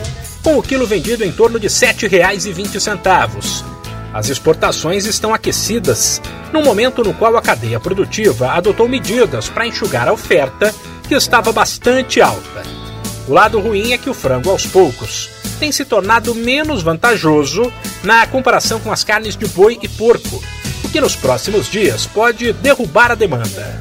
com 0.44 0.58
o 0.58 0.64
quilo 0.64 0.88
vendido 0.88 1.24
em 1.24 1.32
torno 1.32 1.60
de 1.60 1.68
R$ 1.68 1.74
7,20. 1.74 3.64
As 4.14 4.30
exportações 4.30 5.06
estão 5.06 5.34
aquecidas, 5.34 6.22
no 6.52 6.62
momento 6.62 7.04
no 7.04 7.14
qual 7.14 7.38
a 7.38 7.42
cadeia 7.42 7.80
produtiva 7.80 8.52
adotou 8.52 8.88
medidas 8.88 9.48
para 9.50 9.66
enxugar 9.66 10.08
a 10.08 10.14
oferta, 10.14 10.74
que 11.08 11.16
estava 11.16 11.52
bastante 11.52 12.22
alta. 12.22 12.64
O 13.28 13.34
lado 13.34 13.60
ruim 13.60 13.94
é 13.94 13.98
que 13.98 14.10
o 14.10 14.14
frango, 14.14 14.50
aos 14.50 14.66
poucos, 14.66 15.30
tem 15.60 15.72
se 15.72 15.86
tornado 15.86 16.34
menos 16.34 16.82
vantajoso 16.82 17.72
na 18.04 18.26
comparação 18.28 18.80
com 18.80 18.92
as 18.92 19.04
carnes 19.04 19.38
de 19.38 19.46
boi 19.48 19.78
e 19.82 19.88
porco, 19.88 20.44
que 20.92 21.00
nos 21.00 21.16
próximos 21.16 21.70
dias 21.70 22.06
pode 22.06 22.52
derrubar 22.54 23.12
a 23.12 23.16
demanda. 23.16 23.80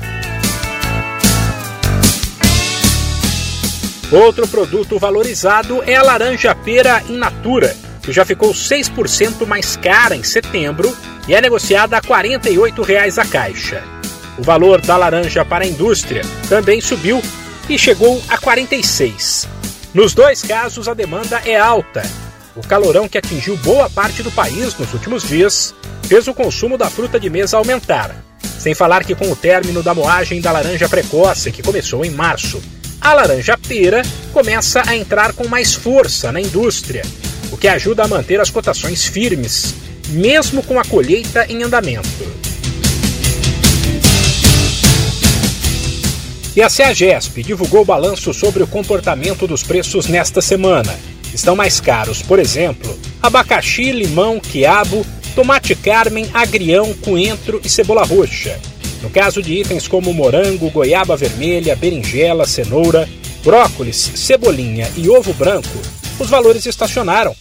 Outro 4.13 4.49
produto 4.49 4.99
valorizado 4.99 5.85
é 5.87 5.95
a 5.95 6.03
laranja 6.03 6.53
pera 6.53 7.01
in 7.09 7.17
natura, 7.17 7.77
que 8.03 8.13
já 8.13 8.25
ficou 8.25 8.53
6% 8.53 9.47
mais 9.47 9.77
cara 9.77 10.17
em 10.17 10.25
setembro 10.25 10.97
e 11.29 11.35
é 11.35 11.41
negociada 11.41 11.97
a 11.97 12.03
48 12.03 12.83
reais 12.83 13.21
a 13.21 13.25
caixa. 13.25 13.85
O 14.37 14.43
valor 14.43 14.81
da 14.81 14.97
laranja 14.97 15.45
para 15.45 15.65
a 15.65 15.69
indústria 15.69 16.23
também 16.49 16.81
subiu 16.81 17.23
e 17.69 17.79
chegou 17.79 18.21
a 18.29 18.37
46. 18.37 19.47
Nos 19.95 20.13
dois 20.13 20.43
casos, 20.43 20.89
a 20.89 20.95
demanda 20.95 21.41
é 21.45 21.57
alta. 21.57 22.03
O 22.57 22.67
calorão 22.67 23.09
que 23.09 23.19
atingiu 23.19 23.57
boa 23.59 23.89
parte 23.89 24.25
do 24.25 24.33
país 24.33 24.77
nos 24.77 24.93
últimos 24.93 25.23
dias 25.23 25.73
fez 26.03 26.27
o 26.27 26.35
consumo 26.35 26.77
da 26.77 26.91
fruta 26.91 27.21
de 27.21 27.31
mesa 27.31 27.59
aumentar. 27.59 28.17
Sem 28.59 28.75
falar 28.75 29.05
que 29.05 29.15
com 29.15 29.31
o 29.31 29.37
término 29.37 29.85
da 29.85 29.95
moagem 29.95 30.41
da 30.41 30.51
laranja 30.51 30.89
precoce, 30.89 31.53
que 31.53 31.63
começou 31.63 32.05
em 32.05 32.11
março, 32.11 32.61
a 33.01 33.15
laranja 33.15 33.57
pera 33.57 34.03
começa 34.33 34.83
a 34.87 34.97
entrar 34.97 35.33
com 35.33 35.49
mais 35.49 35.75
força 35.75 36.31
na 36.31 36.41
indústria, 36.41 37.03
o 37.51 37.57
que 37.57 37.67
ajuda 37.67 38.05
a 38.05 38.09
manter 38.09 38.41
as 38.41 38.51
cotações 38.51 39.07
firmes, 39.07 39.75
mesmo 40.09 40.63
com 40.63 40.79
a 40.79 40.85
colheita 40.85 41.47
em 41.49 41.63
andamento. 41.63 42.09
E 46.55 46.63
a 46.63 46.69
CEAGESP 46.69 47.43
divulgou 47.43 47.85
balanço 47.85 48.35
sobre 48.35 48.63
o 48.63 48.67
comportamento 48.67 49.47
dos 49.47 49.63
preços 49.63 50.07
nesta 50.07 50.41
semana. 50.41 50.95
Estão 51.33 51.55
mais 51.55 51.81
caros, 51.81 52.23
por 52.23 52.39
exemplo, 52.39 52.99
abacaxi, 53.23 53.93
limão, 53.93 54.41
quiabo 54.41 55.07
tomate 55.35 55.75
carmen, 55.75 56.29
agrião, 56.35 56.93
coentro 56.95 57.61
e 57.65 57.69
cebola 57.69 58.05
roxa. 58.05 58.59
No 59.03 59.11
caso 59.11 59.43
de 59.43 59.55
itens 59.55 59.89
como 59.89 60.13
morango, 60.13 60.71
goiaba 60.71 61.17
vermelha, 61.17 61.75
berinjela, 61.75 62.47
cenoura, 62.47 63.09
brócolis, 63.43 63.97
cebolinha 64.15 64.91
e 64.97 65.09
ovo 65.09 65.33
branco, 65.33 65.81
os 66.19 66.29
valores 66.29 66.67
estacionaram. 66.67 67.35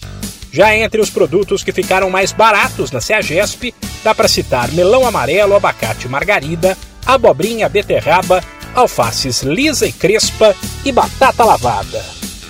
Já 0.51 0.75
entre 0.75 0.99
os 0.99 1.09
produtos 1.09 1.63
que 1.63 1.71
ficaram 1.71 2.09
mais 2.09 2.31
baratos 2.31 2.91
na 2.91 3.01
CEAGESP, 3.01 3.73
dá 4.03 4.15
para 4.15 4.27
citar 4.27 4.71
melão 4.71 5.05
amarelo, 5.05 5.55
abacate 5.55 6.07
margarida, 6.07 6.77
abobrinha, 7.05 7.69
beterraba, 7.69 8.43
alfaces 8.73 9.43
lisa 9.43 9.85
e 9.85 9.91
crespa 9.91 10.55
e 10.83 10.91
batata 10.91 11.43
lavada. 11.43 12.03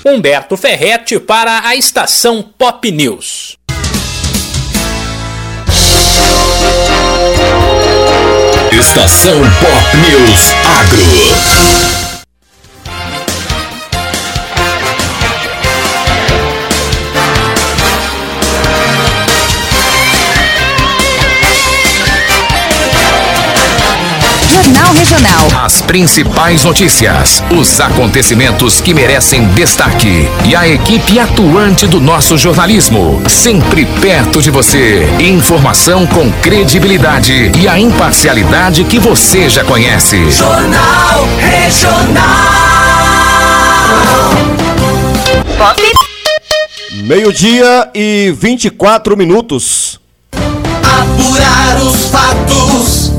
Humberto 0.05 0.55
Ferretti 0.55 1.19
para 1.19 1.67
a 1.67 1.75
estação 1.75 2.41
Pop 2.41 2.89
News. 2.89 3.58
Estação 8.79 9.41
Pop 9.59 9.97
News 9.97 10.53
Agro. 10.79 11.98
Jornal 24.89 24.93
Regional. 24.93 25.65
As 25.65 25.81
principais 25.81 26.63
notícias, 26.63 27.43
os 27.51 27.79
acontecimentos 27.79 28.81
que 28.81 28.93
merecem 28.93 29.47
destaque 29.49 30.27
e 30.45 30.55
a 30.55 30.67
equipe 30.67 31.19
atuante 31.19 31.85
do 31.87 31.99
nosso 31.99 32.37
jornalismo, 32.37 33.21
sempre 33.27 33.85
perto 33.85 34.41
de 34.41 34.49
você. 34.49 35.07
Informação 35.19 36.07
com 36.07 36.31
credibilidade 36.31 37.51
e 37.59 37.67
a 37.67 37.79
imparcialidade 37.79 38.83
que 38.83 38.99
você 38.99 39.49
já 39.49 39.63
conhece. 39.63 40.29
Jornal 40.31 41.27
Regional. 41.37 42.25
Pop. 45.57 45.81
Meio-dia 47.03 47.89
e 47.93 48.33
24 48.37 49.15
minutos. 49.15 49.99
Apurar 50.31 51.77
os 51.81 52.05
fatos 52.05 53.18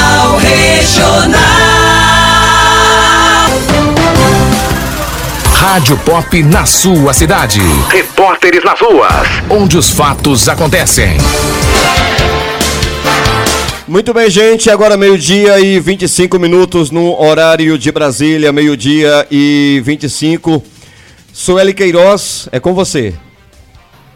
Rádio 5.71 5.97
Pop 5.99 6.43
na 6.43 6.65
sua 6.65 7.13
cidade. 7.13 7.61
Repórteres 7.89 8.61
nas 8.61 8.77
ruas. 8.77 9.25
Onde 9.49 9.77
os 9.77 9.89
fatos 9.89 10.49
acontecem. 10.49 11.17
Muito 13.87 14.13
bem, 14.13 14.29
gente. 14.29 14.69
Agora 14.69 14.97
meio-dia 14.97 15.61
e 15.61 15.79
25 15.79 16.37
minutos 16.37 16.91
no 16.91 17.17
horário 17.17 17.77
de 17.77 17.89
Brasília, 17.89 18.51
meio-dia 18.51 19.25
e 19.31 19.81
25. 19.85 20.61
Sueli 21.31 21.73
Queiroz, 21.73 22.49
é 22.51 22.59
com 22.59 22.73
você. 22.73 23.13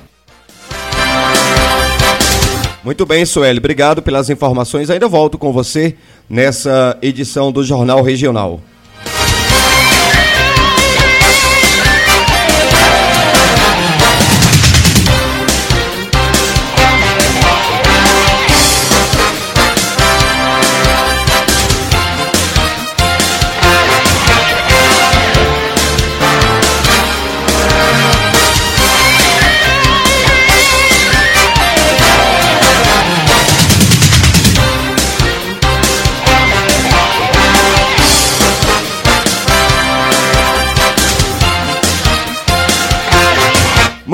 Muito 2.85 3.05
bem, 3.05 3.27
Sueli, 3.27 3.59
obrigado 3.59 4.00
pelas 4.00 4.31
informações. 4.31 4.90
Ainda 4.90 5.09
volto 5.09 5.37
com 5.37 5.53
você 5.53 5.96
nessa 6.31 6.96
edição 7.03 7.50
do 7.50 7.64
Jornal 7.64 8.00
Regional. 8.03 8.61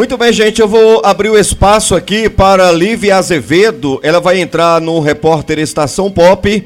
Muito 0.00 0.16
bem, 0.16 0.32
gente, 0.32 0.62
eu 0.62 0.66
vou 0.66 1.02
abrir 1.04 1.28
o 1.28 1.36
espaço 1.36 1.94
aqui 1.94 2.26
para 2.30 2.72
Lívia 2.72 3.16
Azevedo. 3.16 4.00
Ela 4.02 4.18
vai 4.18 4.40
entrar 4.40 4.80
no 4.80 4.98
repórter 4.98 5.58
Estação 5.58 6.10
Pop 6.10 6.64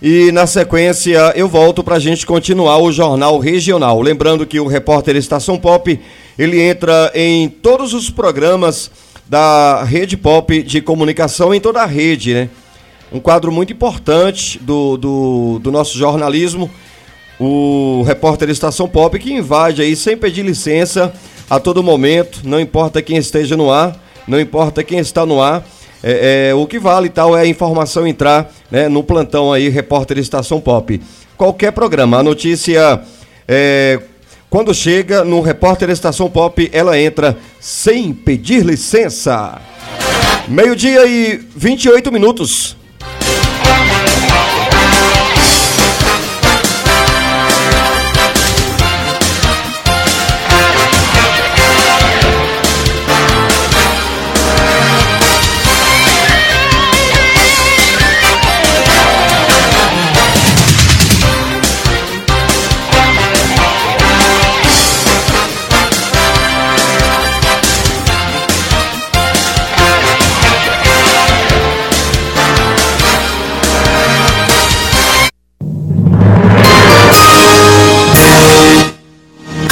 e 0.00 0.30
na 0.30 0.46
sequência 0.46 1.32
eu 1.34 1.48
volto 1.48 1.82
para 1.82 1.96
a 1.96 1.98
gente 1.98 2.24
continuar 2.24 2.78
o 2.78 2.92
jornal 2.92 3.40
regional. 3.40 4.00
Lembrando 4.00 4.46
que 4.46 4.60
o 4.60 4.68
repórter 4.68 5.16
Estação 5.16 5.58
Pop 5.58 5.98
ele 6.38 6.60
entra 6.60 7.10
em 7.12 7.48
todos 7.48 7.92
os 7.92 8.08
programas 8.08 8.88
da 9.28 9.82
rede 9.82 10.16
Pop 10.16 10.62
de 10.62 10.80
comunicação 10.80 11.52
em 11.52 11.60
toda 11.60 11.82
a 11.82 11.86
rede, 11.86 12.34
né? 12.34 12.48
Um 13.12 13.18
quadro 13.18 13.50
muito 13.50 13.72
importante 13.72 14.60
do, 14.60 14.96
do, 14.96 15.58
do 15.58 15.72
nosso 15.72 15.98
jornalismo, 15.98 16.70
o 17.40 18.04
repórter 18.06 18.48
Estação 18.48 18.88
Pop 18.88 19.18
que 19.18 19.32
invade 19.32 19.82
aí 19.82 19.96
sem 19.96 20.16
pedir 20.16 20.44
licença 20.44 21.12
a 21.48 21.60
todo 21.60 21.82
momento, 21.82 22.40
não 22.44 22.60
importa 22.60 23.00
quem 23.00 23.16
esteja 23.16 23.56
no 23.56 23.70
ar, 23.70 23.96
não 24.26 24.40
importa 24.40 24.82
quem 24.82 24.98
está 24.98 25.24
no 25.24 25.40
ar. 25.40 25.64
É, 26.02 26.50
é, 26.50 26.54
o 26.54 26.66
que 26.66 26.78
vale 26.78 27.08
tal 27.08 27.36
é 27.36 27.42
a 27.42 27.46
informação 27.46 28.06
entrar 28.06 28.52
né, 28.70 28.88
no 28.88 29.02
plantão 29.02 29.52
aí, 29.52 29.68
repórter 29.68 30.18
Estação 30.18 30.60
Pop. 30.60 31.00
Qualquer 31.36 31.72
programa, 31.72 32.18
a 32.18 32.22
notícia 32.22 33.00
é, 33.46 34.00
quando 34.48 34.72
chega 34.74 35.24
no 35.24 35.40
repórter 35.40 35.90
Estação 35.90 36.30
Pop, 36.30 36.68
ela 36.72 36.98
entra 36.98 37.36
sem 37.60 38.12
pedir 38.12 38.64
licença. 38.64 39.60
Meio-dia 40.48 41.06
e 41.06 41.40
28 41.56 42.12
minutos. 42.12 42.75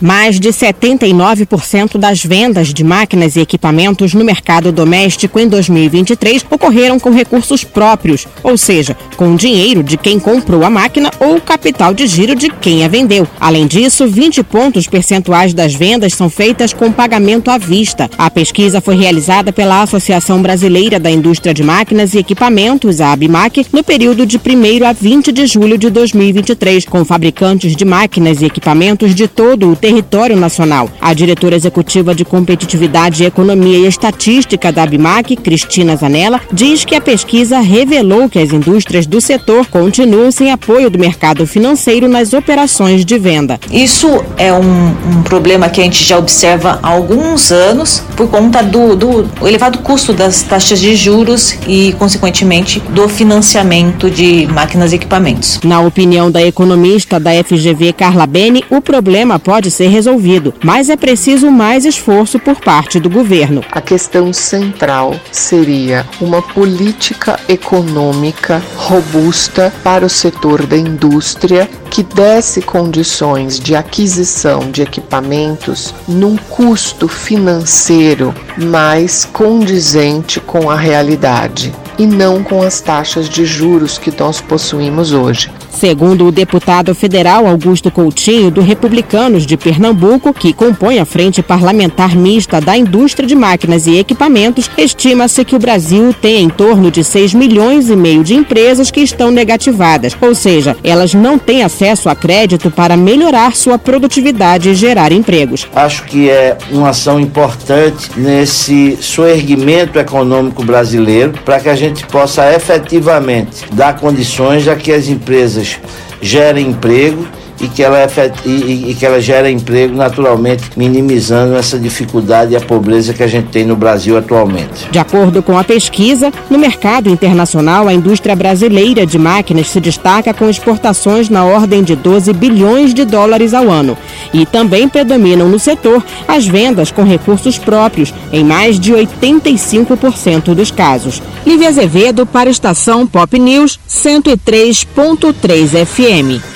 Mais 0.00 0.38
de 0.38 0.50
79% 0.50 1.96
das 1.96 2.22
vendas 2.22 2.74
de 2.74 2.84
máquinas 2.84 3.36
e 3.36 3.40
equipamentos 3.40 4.12
no 4.12 4.24
mercado 4.24 4.70
doméstico 4.70 5.38
em 5.38 5.48
2023 5.48 6.44
ocorreram 6.50 7.00
com 7.00 7.10
recursos 7.10 7.64
próprios, 7.64 8.26
ou 8.42 8.56
seja, 8.56 8.96
com 9.16 9.34
dinheiro 9.34 9.82
de 9.82 9.96
quem 9.96 10.18
comprou 10.18 10.64
a 10.64 10.70
máquina 10.70 11.10
ou 11.18 11.40
capital 11.40 11.94
de 11.94 12.06
giro 12.06 12.34
de 12.34 12.50
quem 12.50 12.84
a 12.84 12.88
vendeu. 12.88 13.26
Além 13.40 13.66
disso, 13.66 14.06
20 14.06 14.42
pontos 14.42 14.86
percentuais 14.86 15.54
das 15.54 15.74
vendas 15.74 16.12
são 16.12 16.28
feitas 16.28 16.72
com 16.72 16.92
pagamento 16.92 17.50
à 17.50 17.56
vista. 17.56 18.10
A 18.18 18.30
pesquisa 18.30 18.80
foi 18.80 18.96
realizada 18.96 19.52
pela 19.52 19.82
Associação 19.82 20.42
Brasileira 20.42 21.00
da 21.00 21.10
Indústria 21.10 21.54
de 21.54 21.62
Máquinas 21.62 22.14
e 22.14 22.18
Equipamentos, 22.18 23.00
a 23.00 23.12
ABMAC, 23.12 23.66
no 23.72 23.82
período 23.82 24.26
de 24.26 24.36
1 24.36 24.86
a 24.86 24.92
20 24.92 25.32
de 25.32 25.46
julho 25.46 25.78
de 25.78 25.88
2023, 25.88 26.84
com 26.84 27.04
fabricantes 27.04 27.74
de 27.74 27.84
máquinas 27.84 28.42
e 28.42 28.46
equipamentos 28.46 29.14
de 29.14 29.26
todo 29.26 29.70
o 29.70 29.76
território 29.86 30.36
nacional. 30.36 30.90
A 31.00 31.14
diretora 31.14 31.54
executiva 31.54 32.12
de 32.12 32.24
Competitividade, 32.24 33.24
Economia 33.24 33.78
e 33.78 33.86
Estatística 33.86 34.72
da 34.72 34.82
ABMAC, 34.82 35.36
Cristina 35.36 35.94
Zanella, 35.94 36.40
diz 36.52 36.84
que 36.84 36.96
a 36.96 37.00
pesquisa 37.00 37.60
revelou 37.60 38.28
que 38.28 38.40
as 38.40 38.52
indústrias 38.52 39.06
do 39.06 39.20
setor 39.20 39.64
continuam 39.66 40.32
sem 40.32 40.50
apoio 40.50 40.90
do 40.90 40.98
mercado 40.98 41.46
financeiro 41.46 42.08
nas 42.08 42.32
operações 42.32 43.04
de 43.04 43.16
venda. 43.16 43.60
Isso 43.70 44.24
é 44.36 44.52
um, 44.52 44.88
um 45.18 45.22
problema 45.22 45.68
que 45.68 45.80
a 45.80 45.84
gente 45.84 46.02
já 46.02 46.18
observa 46.18 46.80
há 46.82 46.88
alguns 46.88 47.52
anos 47.52 48.02
por 48.16 48.28
conta 48.28 48.64
do, 48.64 48.96
do 48.96 49.46
elevado 49.46 49.78
custo 49.78 50.12
das 50.12 50.42
taxas 50.42 50.80
de 50.80 50.96
juros 50.96 51.56
e, 51.68 51.94
consequentemente, 51.96 52.80
do 52.90 53.08
financiamento 53.08 54.10
de 54.10 54.48
máquinas 54.48 54.92
e 54.92 54.96
equipamentos. 54.96 55.60
Na 55.62 55.80
opinião 55.80 56.28
da 56.28 56.42
economista 56.42 57.20
da 57.20 57.30
FGV 57.44 57.92
Carla 57.92 58.26
Bene, 58.26 58.64
o 58.68 58.80
problema 58.80 59.38
pode 59.38 59.75
ser 59.76 59.88
resolvido, 59.88 60.54
mas 60.64 60.88
é 60.88 60.96
preciso 60.96 61.50
mais 61.50 61.84
esforço 61.84 62.38
por 62.38 62.56
parte 62.56 62.98
do 62.98 63.10
governo. 63.10 63.62
A 63.70 63.80
questão 63.82 64.32
central 64.32 65.14
seria 65.30 66.06
uma 66.18 66.40
política 66.40 67.38
econômica 67.46 68.62
robusta 68.74 69.70
para 69.84 70.06
o 70.06 70.08
setor 70.08 70.64
da 70.64 70.78
indústria 70.78 71.68
que 71.90 72.02
desse 72.02 72.62
condições 72.62 73.60
de 73.60 73.74
aquisição 73.74 74.70
de 74.70 74.80
equipamentos 74.80 75.94
num 76.08 76.36
custo 76.36 77.06
financeiro 77.06 78.34
mais 78.56 79.26
condizente 79.26 80.40
com 80.40 80.70
a 80.70 80.76
realidade 80.76 81.72
e 81.98 82.06
não 82.06 82.42
com 82.42 82.62
as 82.62 82.80
taxas 82.80 83.28
de 83.28 83.44
juros 83.44 83.98
que 83.98 84.12
nós 84.18 84.40
possuímos 84.40 85.12
hoje. 85.12 85.50
Segundo 85.76 86.26
o 86.26 86.32
deputado 86.32 86.94
federal 86.94 87.46
Augusto 87.46 87.90
Coutinho, 87.90 88.50
do 88.50 88.62
Republicanos 88.62 89.44
de 89.44 89.58
Pernambuco, 89.58 90.32
que 90.32 90.54
compõe 90.54 90.98
a 90.98 91.04
Frente 91.04 91.42
Parlamentar 91.42 92.16
Mista 92.16 92.62
da 92.62 92.74
Indústria 92.74 93.28
de 93.28 93.34
Máquinas 93.34 93.86
e 93.86 93.98
Equipamentos, 93.98 94.70
estima-se 94.78 95.44
que 95.44 95.54
o 95.54 95.58
Brasil 95.58 96.14
tem 96.14 96.44
em 96.44 96.48
torno 96.48 96.90
de 96.90 97.04
6 97.04 97.34
milhões 97.34 97.90
e 97.90 97.94
meio 97.94 98.24
de 98.24 98.34
empresas 98.34 98.90
que 98.90 99.00
estão 99.00 99.30
negativadas, 99.30 100.16
ou 100.18 100.34
seja, 100.34 100.74
elas 100.82 101.12
não 101.12 101.38
têm 101.38 101.62
acesso 101.62 102.08
a 102.08 102.16
crédito 102.16 102.70
para 102.70 102.96
melhorar 102.96 103.54
sua 103.54 103.78
produtividade 103.78 104.70
e 104.70 104.74
gerar 104.74 105.12
empregos. 105.12 105.68
Acho 105.74 106.04
que 106.04 106.30
é 106.30 106.56
uma 106.70 106.88
ação 106.88 107.20
importante 107.20 108.12
nesse 108.16 108.96
soerguimento 109.02 109.98
econômico 109.98 110.64
brasileiro 110.64 111.34
para 111.44 111.60
que 111.60 111.68
a 111.68 111.76
gente 111.76 112.06
possa 112.06 112.50
efetivamente 112.54 113.66
dar 113.74 114.00
condições 114.00 114.66
a 114.68 114.74
que 114.74 114.90
as 114.90 115.08
empresas 115.08 115.65
elas 115.66 115.80
gerem 116.20 116.68
emprego 116.68 117.26
e 117.58 117.68
que 117.68 117.82
ela, 117.82 118.06
e, 118.44 118.90
e, 118.90 118.94
que 118.94 119.06
ela 119.06 119.18
gera 119.18 119.50
emprego, 119.50 119.96
naturalmente 119.96 120.64
minimizando 120.76 121.56
essa 121.56 121.78
dificuldade 121.78 122.52
e 122.52 122.56
a 122.56 122.60
pobreza 122.60 123.14
que 123.14 123.22
a 123.22 123.26
gente 123.26 123.48
tem 123.48 123.64
no 123.64 123.74
Brasil 123.74 124.16
atualmente. 124.16 124.90
De 124.90 124.98
acordo 124.98 125.42
com 125.42 125.56
a 125.56 125.64
pesquisa, 125.64 126.30
no 126.50 126.58
mercado 126.58 127.08
internacional, 127.08 127.88
a 127.88 127.94
indústria 127.94 128.36
brasileira 128.36 129.06
de 129.06 129.18
máquinas 129.18 129.70
se 129.70 129.80
destaca 129.80 130.34
com 130.34 130.50
exportações 130.50 131.30
na 131.30 131.44
ordem 131.44 131.82
de 131.82 131.96
12 131.96 132.32
bilhões 132.34 132.92
de 132.92 133.06
dólares 133.06 133.54
ao 133.54 133.70
ano. 133.70 133.96
E 134.32 134.46
também 134.46 134.88
predominam 134.88 135.48
no 135.48 135.58
setor 135.58 136.04
as 136.26 136.46
vendas 136.46 136.90
com 136.90 137.02
recursos 137.04 137.58
próprios, 137.58 138.12
em 138.32 138.44
mais 138.44 138.78
de 138.78 138.92
85% 138.92 140.54
dos 140.54 140.70
casos. 140.70 141.22
Lívia 141.46 141.68
Azevedo 141.68 142.26
para 142.26 142.48
a 142.48 142.52
estação 142.52 143.06
Pop 143.06 143.38
News 143.38 143.78
103.3 143.88 145.86
FM. 145.86 146.55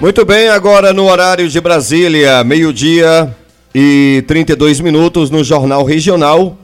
Muito 0.00 0.24
bem, 0.24 0.48
agora 0.48 0.94
no 0.94 1.10
horário 1.10 1.46
de 1.46 1.60
Brasília, 1.60 2.42
meio-dia 2.42 3.36
e 3.74 4.24
32 4.26 4.80
minutos 4.80 5.28
no 5.28 5.44
Jornal 5.44 5.84
Regional. 5.84 6.56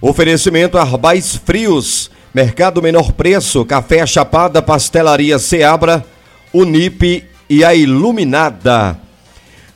Oferecimento 0.00 0.76
Arbais 0.76 1.36
Frios, 1.36 2.10
Mercado 2.34 2.82
Menor 2.82 3.12
Preço, 3.12 3.64
Café 3.64 4.04
Chapada, 4.04 4.60
Pastelaria 4.60 5.38
Seabra, 5.38 6.04
Unip 6.52 7.22
e 7.48 7.64
a 7.64 7.76
Iluminada. 7.76 8.98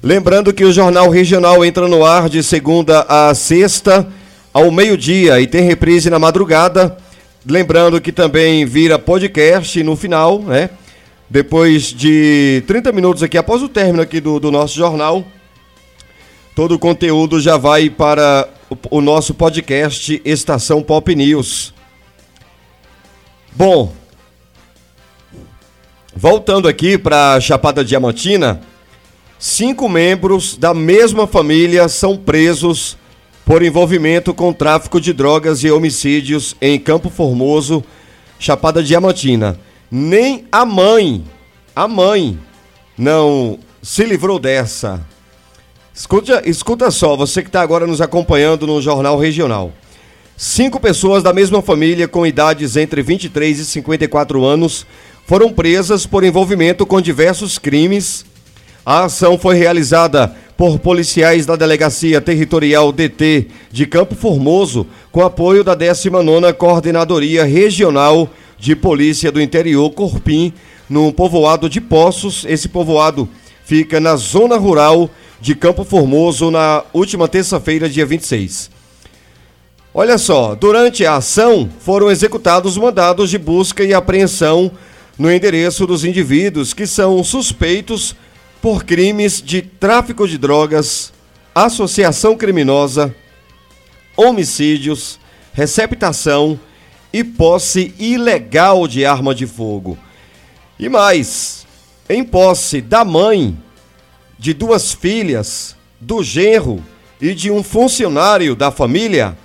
Lembrando 0.03 0.53
que 0.53 0.65
o 0.65 0.73
Jornal 0.73 1.09
Regional 1.09 1.65
entra 1.65 1.87
no 1.87 2.05
ar 2.05 2.29
de 2.29 2.43
segunda 2.43 3.07
a 3.09 3.33
sexta, 3.33 4.09
ao 4.53 4.73
meio-dia, 4.73 5.41
e 5.41 5.47
tem 5.47 5.63
reprise 5.63 6.11
na 6.11 6.19
madrugada. 6.19 6.97
Lembrando 7.49 8.01
que 8.01 8.11
também 8.11 8.67
vira 8.67 8.99
podcast 8.99 9.81
no 9.85 9.95
final, 9.95 10.41
né? 10.41 10.69
Depois 11.31 11.93
de 11.93 12.65
30 12.67 12.91
minutos 12.91 13.23
aqui, 13.23 13.39
após 13.39 13.63
o 13.63 13.69
término 13.69 14.03
aqui 14.03 14.19
do, 14.21 14.41
do 14.41 14.51
nosso 14.51 14.75
jornal, 14.75 15.25
todo 16.57 16.75
o 16.75 16.79
conteúdo 16.79 17.39
já 17.39 17.57
vai 17.57 17.89
para 17.89 18.49
o, 18.69 18.99
o 18.99 19.01
nosso 19.01 19.33
podcast 19.33 20.21
Estação 20.25 20.83
Pop 20.83 21.15
News. 21.15 21.73
Bom, 23.53 23.93
voltando 26.13 26.67
aqui 26.67 26.99
para 26.99 27.41
Chapada 27.41 27.85
Diamantina, 27.85 28.61
cinco 29.39 29.89
membros 29.89 30.57
da 30.57 30.75
mesma 30.75 31.29
família 31.29 31.89
são 31.89 32.17
presos 32.17 32.99
por 33.45 33.63
envolvimento 33.63 34.35
com 34.35 34.53
tráfico 34.53 35.01
de 35.01 35.13
drogas 35.13 35.63
e 35.63 35.71
homicídios 35.71 36.57
em 36.61 36.77
Campo 36.77 37.09
Formoso, 37.09 37.85
Chapada 38.37 38.83
Diamantina 38.83 39.70
nem 39.91 40.45
a 40.53 40.65
mãe, 40.65 41.25
a 41.75 41.89
mãe, 41.89 42.39
não 42.97 43.59
se 43.83 44.05
livrou 44.05 44.39
dessa. 44.39 45.05
Escuta, 45.93 46.43
escuta 46.49 46.91
só, 46.91 47.17
você 47.17 47.43
que 47.43 47.49
está 47.49 47.61
agora 47.61 47.87
nos 47.87 48.01
acompanhando 48.01 48.67
no 48.67 48.81
Jornal 48.81 49.19
Regional. 49.19 49.73
Cinco 50.37 50.81
pessoas 50.81 51.23
da 51.23 51.33
mesma 51.33 51.61
família 51.61 52.09
com 52.09 52.27
idades 52.27 52.77
entre 52.77 53.03
23 53.03 53.59
e 53.59 53.65
54 53.65 54.45
anos 54.45 54.87
foram 55.27 55.53
presas 55.53 56.07
por 56.07 56.25
envolvimento 56.25 56.87
com 56.87 57.01
diversos 57.01 57.59
crimes. 57.59 58.25
A 58.87 59.05
ação 59.05 59.39
foi 59.39 59.57
realizada 59.57 60.35
por 60.57 60.79
policiais 60.79 61.45
da 61.45 61.57
Delegacia 61.57 62.21
Territorial 62.21 62.93
DT 62.93 63.49
de 63.71 63.87
Campo 63.87 64.15
Formoso, 64.15 64.87
com 65.13 65.23
apoio 65.23 65.63
da 65.63 65.77
19ª 65.77 66.53
Coordenadoria 66.55 67.45
Regional 67.45 68.29
de 68.61 68.77
Polícia 68.77 69.33
do 69.33 69.41
Interior, 69.41 69.91
Corpim, 69.91 70.53
no 70.89 71.11
povoado 71.13 71.69
de 71.69 71.81
Poços. 71.81 72.45
Esse 72.47 72.69
povoado 72.69 73.27
fica 73.65 73.99
na 73.99 74.15
zona 74.17 74.59
rural 74.59 75.11
de 75.41 75.55
Campo 75.55 75.83
Formoso 75.83 76.51
na 76.51 76.85
última 76.93 77.27
terça-feira, 77.27 77.89
dia 77.89 78.05
26. 78.05 78.71
Olha 79.95 80.19
só, 80.19 80.55
durante 80.55 81.07
a 81.07 81.17
ação 81.17 81.71
foram 81.81 82.11
executados 82.11 82.77
mandados 82.77 83.31
de 83.31 83.39
busca 83.39 83.83
e 83.83 83.95
apreensão 83.95 84.71
no 85.19 85.33
endereço 85.33 85.87
dos 85.87 86.05
indivíduos 86.05 86.75
que 86.75 86.87
são 86.87 87.25
suspeitos 87.25 88.15
por 88.61 88.85
crimes 88.85 89.43
de 89.43 89.63
tráfico 89.63 90.29
de 90.29 90.37
drogas, 90.37 91.13
associação 91.55 92.37
criminosa, 92.37 93.15
homicídios, 94.17 95.19
receptação 95.53 96.61
e 97.13 97.25
posse 97.25 97.95
ilegal 97.99 98.87
de 98.87 99.05
arma 99.05 99.35
de 99.35 99.47
fogo. 99.47 99.99
E 100.79 100.89
mais, 100.89 101.67
em 102.09 102.25
posse 102.25 102.81
da 102.81 103.05
mãe, 103.05 103.57
de 104.39 104.55
duas 104.55 104.93
filhas, 104.93 105.77
do 106.01 106.23
genro 106.23 106.83
e 107.21 107.35
de 107.35 107.51
um 107.51 107.63
funcionário 107.63 108.55
da 108.55 108.71
família, 108.71 109.37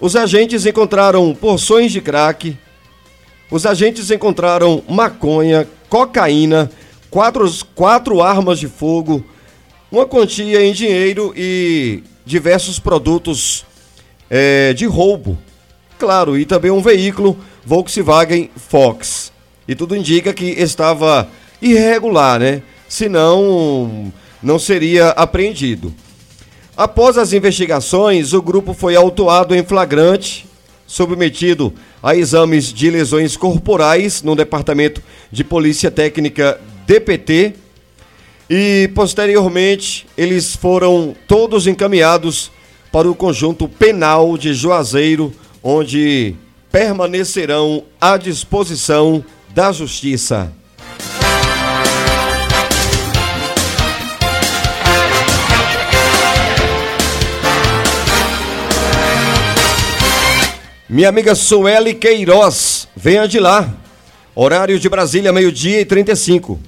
os 0.00 0.16
agentes 0.16 0.66
encontraram 0.66 1.34
porções 1.34 1.92
de 1.92 2.00
crack, 2.00 2.56
os 3.50 3.64
agentes 3.64 4.10
encontraram 4.10 4.82
maconha, 4.88 5.68
cocaína, 5.88 6.70
quatro, 7.08 7.48
quatro 7.74 8.20
armas 8.20 8.58
de 8.58 8.66
fogo, 8.66 9.24
uma 9.90 10.04
quantia 10.04 10.64
em 10.64 10.72
dinheiro 10.72 11.32
e 11.36 12.02
diversos 12.24 12.80
produtos 12.80 13.64
é, 14.28 14.72
de 14.74 14.84
roubo 14.84 15.38
Claro, 15.98 16.38
e 16.38 16.44
também 16.44 16.70
um 16.70 16.82
veículo 16.82 17.38
Volkswagen 17.64 18.50
Fox. 18.56 19.32
E 19.66 19.74
tudo 19.74 19.96
indica 19.96 20.32
que 20.32 20.44
estava 20.44 21.28
irregular, 21.60 22.38
né? 22.38 22.62
Senão 22.88 24.12
não 24.42 24.58
seria 24.58 25.08
apreendido. 25.10 25.92
Após 26.76 27.16
as 27.16 27.32
investigações, 27.32 28.32
o 28.32 28.42
grupo 28.42 28.74
foi 28.74 28.94
autuado 28.94 29.54
em 29.54 29.64
flagrante, 29.64 30.46
submetido 30.86 31.72
a 32.02 32.14
exames 32.14 32.72
de 32.72 32.90
lesões 32.90 33.36
corporais 33.36 34.22
no 34.22 34.36
Departamento 34.36 35.02
de 35.32 35.42
Polícia 35.42 35.90
Técnica 35.90 36.60
DPT 36.86 37.54
e 38.48 38.88
posteriormente 38.94 40.06
eles 40.16 40.54
foram 40.54 41.16
todos 41.26 41.66
encaminhados 41.66 42.52
para 42.92 43.10
o 43.10 43.14
conjunto 43.14 43.68
penal 43.68 44.38
de 44.38 44.54
Juazeiro 44.54 45.32
onde 45.68 46.36
permanecerão 46.70 47.82
à 48.00 48.16
disposição 48.16 49.24
da 49.52 49.72
Justiça. 49.72 50.52
Minha 60.88 61.08
amiga 61.08 61.34
Sueli 61.34 61.94
Queiroz, 61.94 62.86
venha 62.94 63.26
de 63.26 63.40
lá. 63.40 63.68
Horário 64.36 64.78
de 64.78 64.88
Brasília, 64.88 65.32
meio-dia 65.32 65.80
e 65.80 65.84
35. 65.84 66.60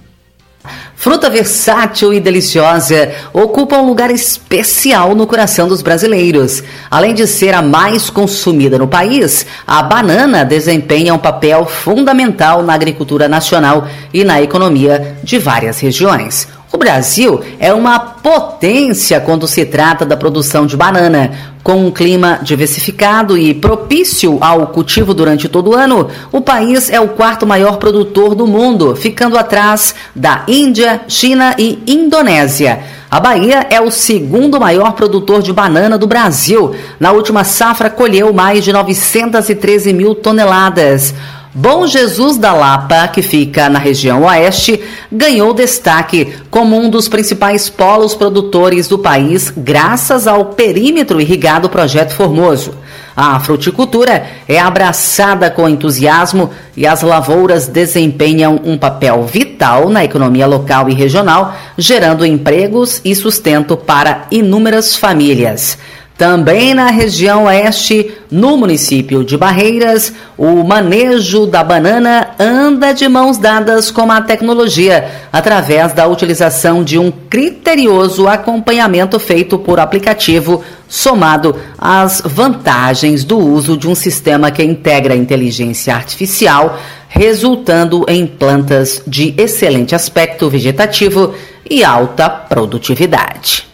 Fruta 0.96 1.30
versátil 1.30 2.12
e 2.12 2.20
deliciosa, 2.20 3.12
ocupa 3.32 3.78
um 3.78 3.86
lugar 3.86 4.10
especial 4.10 5.14
no 5.14 5.26
coração 5.26 5.68
dos 5.68 5.80
brasileiros. 5.80 6.62
Além 6.90 7.14
de 7.14 7.26
ser 7.26 7.54
a 7.54 7.62
mais 7.62 8.10
consumida 8.10 8.76
no 8.76 8.88
país, 8.88 9.46
a 9.66 9.82
banana 9.82 10.44
desempenha 10.44 11.14
um 11.14 11.18
papel 11.18 11.64
fundamental 11.66 12.62
na 12.62 12.74
agricultura 12.74 13.28
nacional 13.28 13.86
e 14.12 14.24
na 14.24 14.42
economia 14.42 15.16
de 15.22 15.38
várias 15.38 15.78
regiões. 15.78 16.48
O 16.70 16.76
Brasil 16.76 17.40
é 17.59 17.72
uma 17.72 17.98
potência 17.98 19.20
quando 19.20 19.48
se 19.48 19.64
trata 19.64 20.04
da 20.04 20.16
produção 20.16 20.66
de 20.66 20.76
banana. 20.76 21.31
Com 21.62 21.87
um 21.87 21.90
clima 21.90 22.38
diversificado 22.42 23.37
e 23.37 23.54
propício 23.54 24.38
ao 24.40 24.66
cultivo 24.68 25.12
durante 25.12 25.48
todo 25.48 25.70
o 25.70 25.74
ano, 25.74 26.09
o 26.31 26.40
país 26.40 26.90
é 26.90 27.00
o 27.00 27.09
quarto 27.09 27.46
maior 27.46 27.76
produtor 27.76 28.35
do 28.35 28.46
mundo, 28.46 28.94
ficando 28.94 29.38
atrás 29.38 29.94
da 30.14 30.44
Índia, 30.46 31.02
China 31.09 31.54
e 31.59 31.78
Indonésia. 31.87 32.81
A 33.11 33.18
Bahia 33.18 33.66
é 33.70 33.81
o 33.81 33.90
segundo 33.90 34.61
maior 34.61 34.92
produtor 34.92 35.40
de 35.40 35.52
banana 35.52 35.96
do 35.96 36.07
Brasil. 36.07 36.74
Na 37.00 37.12
última 37.12 37.44
safra, 37.44 37.88
colheu 37.88 38.33
mais 38.35 38.62
de 38.62 38.72
913 38.72 39.94
mil 39.94 40.14
toneladas. 40.14 41.14
Bom 41.54 41.87
Jesus 41.87 42.37
da 42.37 42.52
Lapa, 42.52 43.08
que 43.08 43.22
fica 43.22 43.70
na 43.70 43.78
região 43.78 44.24
oeste, 44.24 44.80
ganhou 45.11 45.54
destaque 45.54 46.34
como 46.50 46.76
um 46.76 46.90
dos 46.90 47.08
principais 47.08 47.70
polos 47.70 48.14
produtores 48.14 48.87
do 48.87 48.98
país, 48.98 49.50
graças 49.56 50.26
ao 50.26 50.44
perímetro 50.46 51.18
irrigado 51.20 51.70
Projeto 51.70 52.12
Formoso. 52.12 52.74
A 53.16 53.40
fruticultura 53.40 54.26
é 54.46 54.61
abraçada 54.61 55.50
com 55.50 55.68
entusiasmo 55.68 56.50
e 56.76 56.87
as 56.87 57.02
lavouras 57.02 57.66
desempenham 57.66 58.61
um 58.62 58.76
papel 58.76 59.24
vital 59.24 59.88
na 59.88 60.04
economia 60.04 60.46
local 60.46 60.88
e 60.88 60.94
regional, 60.94 61.56
gerando 61.76 62.26
empregos 62.26 63.00
e 63.04 63.14
sustento 63.14 63.76
para 63.76 64.26
inúmeras 64.30 64.96
famílias. 64.96 65.78
Também 66.18 66.74
na 66.74 66.90
região 66.90 67.44
oeste, 67.44 68.11
no 68.28 68.57
município 68.57 69.22
de 69.22 69.37
Barreiras, 69.37 70.12
o 70.37 70.64
manejo 70.64 71.46
da 71.46 71.62
banana 71.62 72.31
anda 72.40 72.92
de 72.92 73.07
mãos 73.07 73.38
dadas 73.38 73.92
com 73.92 74.11
a 74.11 74.20
tecnologia, 74.20 75.09
através 75.33 75.92
da 75.92 76.09
utilização 76.09 76.83
de 76.83 76.98
um 76.98 77.12
criterioso 77.12 78.26
acompanhamento 78.26 79.20
feito 79.20 79.61
por 79.61 79.78
aplicativo, 79.78 80.64
somado 80.88 81.54
às 81.78 82.20
vantagens 82.24 83.22
do 83.22 83.38
uso 83.38 83.76
de 83.76 83.87
um 83.87 83.94
sistema 83.94 84.50
que 84.50 84.64
integra 84.64 85.14
inteligência 85.14 85.94
artificial, 85.94 86.81
resultando 87.09 88.04
em 88.09 88.26
plantas 88.26 89.02
de 89.07 89.35
excelente 89.38 89.94
aspecto 89.94 90.50
vegetativo 90.50 91.33
e 91.70 91.85
alta 91.85 92.28
produtividade. 92.28 93.68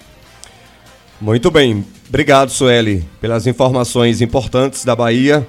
Muito 1.18 1.50
bem. 1.50 1.93
Obrigado, 2.08 2.50
Sueli, 2.50 3.04
pelas 3.20 3.46
informações 3.46 4.20
importantes 4.20 4.84
da 4.84 4.94
Bahia. 4.94 5.46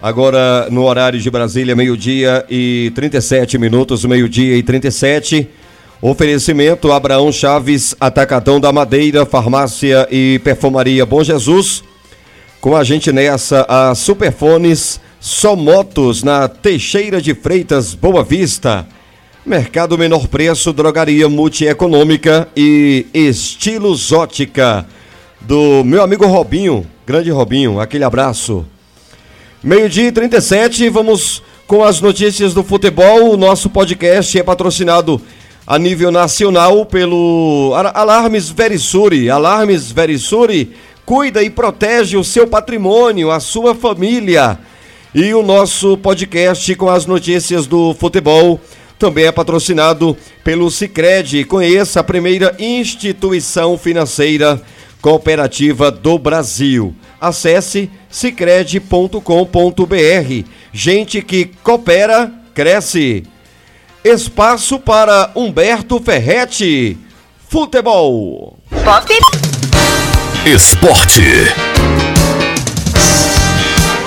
Agora, 0.00 0.68
no 0.70 0.84
horário 0.84 1.20
de 1.20 1.30
Brasília, 1.30 1.76
meio-dia 1.76 2.44
e 2.48 2.90
37 2.94 3.58
minutos, 3.58 4.04
meio-dia 4.04 4.56
e 4.56 4.62
37. 4.62 5.48
Oferecimento 6.00 6.92
Abraão 6.92 7.32
Chaves, 7.32 7.94
Atacadão 8.00 8.60
da 8.60 8.72
Madeira, 8.72 9.26
Farmácia 9.26 10.06
e 10.10 10.40
Perfumaria 10.44 11.04
Bom 11.04 11.22
Jesus. 11.24 11.82
Com 12.60 12.76
a 12.76 12.84
gente 12.84 13.12
nessa, 13.12 13.66
a 13.68 13.94
Superfones, 13.94 15.00
Só 15.18 15.56
Motos, 15.56 16.22
na 16.22 16.48
Teixeira 16.48 17.20
de 17.20 17.34
Freitas, 17.34 17.94
Boa 17.94 18.22
Vista. 18.22 18.86
Mercado 19.44 19.98
Menor 19.98 20.28
Preço, 20.28 20.72
Drogaria 20.72 21.28
Multieconômica 21.28 22.48
e 22.56 23.06
Estilos 23.12 24.12
Ótica 24.12 24.86
do 25.40 25.82
meu 25.84 26.02
amigo 26.02 26.26
Robinho, 26.26 26.86
grande 27.06 27.30
Robinho, 27.30 27.80
aquele 27.80 28.04
abraço. 28.04 28.64
Meio-dia 29.62 30.08
e 30.08 30.12
37, 30.12 30.88
vamos 30.88 31.42
com 31.66 31.84
as 31.84 32.00
notícias 32.00 32.54
do 32.54 32.62
futebol. 32.62 33.32
O 33.32 33.36
nosso 33.36 33.68
podcast 33.68 34.38
é 34.38 34.42
patrocinado 34.42 35.20
a 35.66 35.78
nível 35.78 36.10
nacional 36.10 36.86
pelo 36.86 37.72
Alarmes 37.94 38.50
Verisuri. 38.50 39.30
Alarmes 39.30 39.90
Verisuri 39.90 40.74
cuida 41.04 41.42
e 41.42 41.50
protege 41.50 42.16
o 42.16 42.24
seu 42.24 42.46
patrimônio, 42.46 43.30
a 43.30 43.40
sua 43.40 43.74
família. 43.74 44.58
E 45.14 45.32
o 45.34 45.42
nosso 45.42 45.96
podcast 45.98 46.74
com 46.74 46.88
as 46.88 47.06
notícias 47.06 47.66
do 47.66 47.94
futebol 47.94 48.60
também 48.98 49.26
é 49.26 49.32
patrocinado 49.32 50.16
pelo 50.44 50.70
Sicredi. 50.70 51.44
Conheça 51.44 52.00
a 52.00 52.04
primeira 52.04 52.54
instituição 52.58 53.78
financeira 53.78 54.60
Cooperativa 55.00 55.90
do 55.90 56.18
Brasil. 56.18 56.94
Acesse 57.20 57.90
sicredi.com.br. 58.10 59.20
Gente 60.72 61.22
que 61.22 61.46
coopera, 61.62 62.32
cresce. 62.54 63.24
Espaço 64.04 64.78
para 64.78 65.30
Humberto 65.34 66.00
Ferretti. 66.00 66.98
Futebol. 67.48 68.58
Pop. 68.84 69.12
Esporte. 70.46 71.22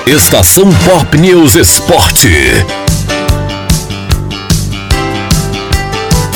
Estação 0.08 0.70
Pop 0.86 1.18
News 1.18 1.56
Esporte. 1.56 2.30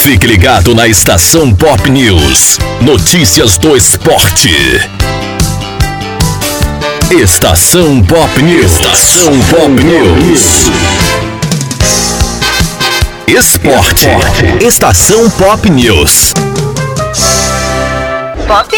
Fique 0.06 0.28
ligado 0.28 0.76
na 0.76 0.88
Estação 0.88 1.52
Pop 1.52 1.90
News. 1.90 2.60
Notícias 2.80 3.58
do 3.58 3.76
esporte. 3.76 4.52
Estação 7.10 8.04
Pop 8.04 8.44
News. 8.44 8.72
Estação 8.72 9.34
Pop 9.50 9.84
News. 9.84 10.70
Esporte. 13.28 14.06
Estação 14.62 15.28
Pop 15.32 15.68
News. 15.72 16.34
Pop. 18.46 18.78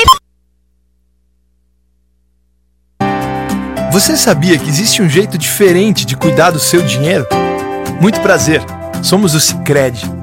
Você 3.92 4.16
sabia 4.16 4.58
que 4.58 4.70
existe 4.70 5.02
um 5.02 5.10
jeito 5.10 5.38
diferente 5.38 6.06
de 6.06 6.16
cuidar 6.16 6.52
do 6.52 6.60
seu 6.60 6.82
dinheiro? 6.82 7.28
Muito 8.00 8.22
prazer. 8.22 8.62
Somos 9.04 9.36
o 9.36 9.42
Sicredi 9.42 10.17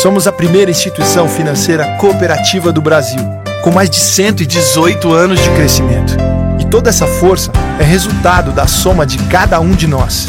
Somos 0.00 0.26
a 0.26 0.32
primeira 0.32 0.70
instituição 0.70 1.28
financeira 1.28 1.84
cooperativa 1.98 2.72
do 2.72 2.80
Brasil, 2.80 3.20
com 3.60 3.70
mais 3.70 3.90
de 3.90 3.96
118 3.96 5.12
anos 5.12 5.38
de 5.38 5.50
crescimento. 5.50 6.16
E 6.58 6.64
toda 6.64 6.88
essa 6.88 7.06
força 7.06 7.52
é 7.78 7.84
resultado 7.84 8.50
da 8.50 8.66
soma 8.66 9.04
de 9.04 9.18
cada 9.24 9.60
um 9.60 9.72
de 9.72 9.86
nós. 9.86 10.26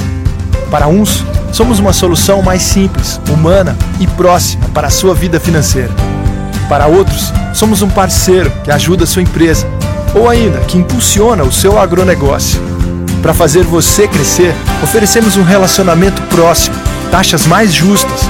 Para 0.69 0.89
uns, 0.89 1.23
somos 1.53 1.79
uma 1.79 1.93
solução 1.93 2.41
mais 2.41 2.63
simples, 2.63 3.21
humana 3.29 3.73
e 3.97 4.07
próxima 4.07 4.67
para 4.73 4.87
a 4.87 4.91
sua 4.91 5.15
vida 5.15 5.39
financeira. 5.39 5.91
Para 6.67 6.87
outros, 6.87 7.31
somos 7.53 7.81
um 7.81 7.89
parceiro 7.89 8.51
que 8.65 8.71
ajuda 8.71 9.05
a 9.05 9.07
sua 9.07 9.21
empresa 9.21 9.65
ou 10.13 10.27
ainda 10.27 10.59
que 10.65 10.77
impulsiona 10.77 11.45
o 11.45 11.51
seu 11.51 11.79
agronegócio. 11.79 12.61
Para 13.21 13.33
fazer 13.33 13.63
você 13.63 14.05
crescer, 14.05 14.53
oferecemos 14.83 15.37
um 15.37 15.43
relacionamento 15.43 16.21
próximo 16.23 16.75
taxas 17.09 17.47
mais 17.47 17.73
justas 17.73 18.29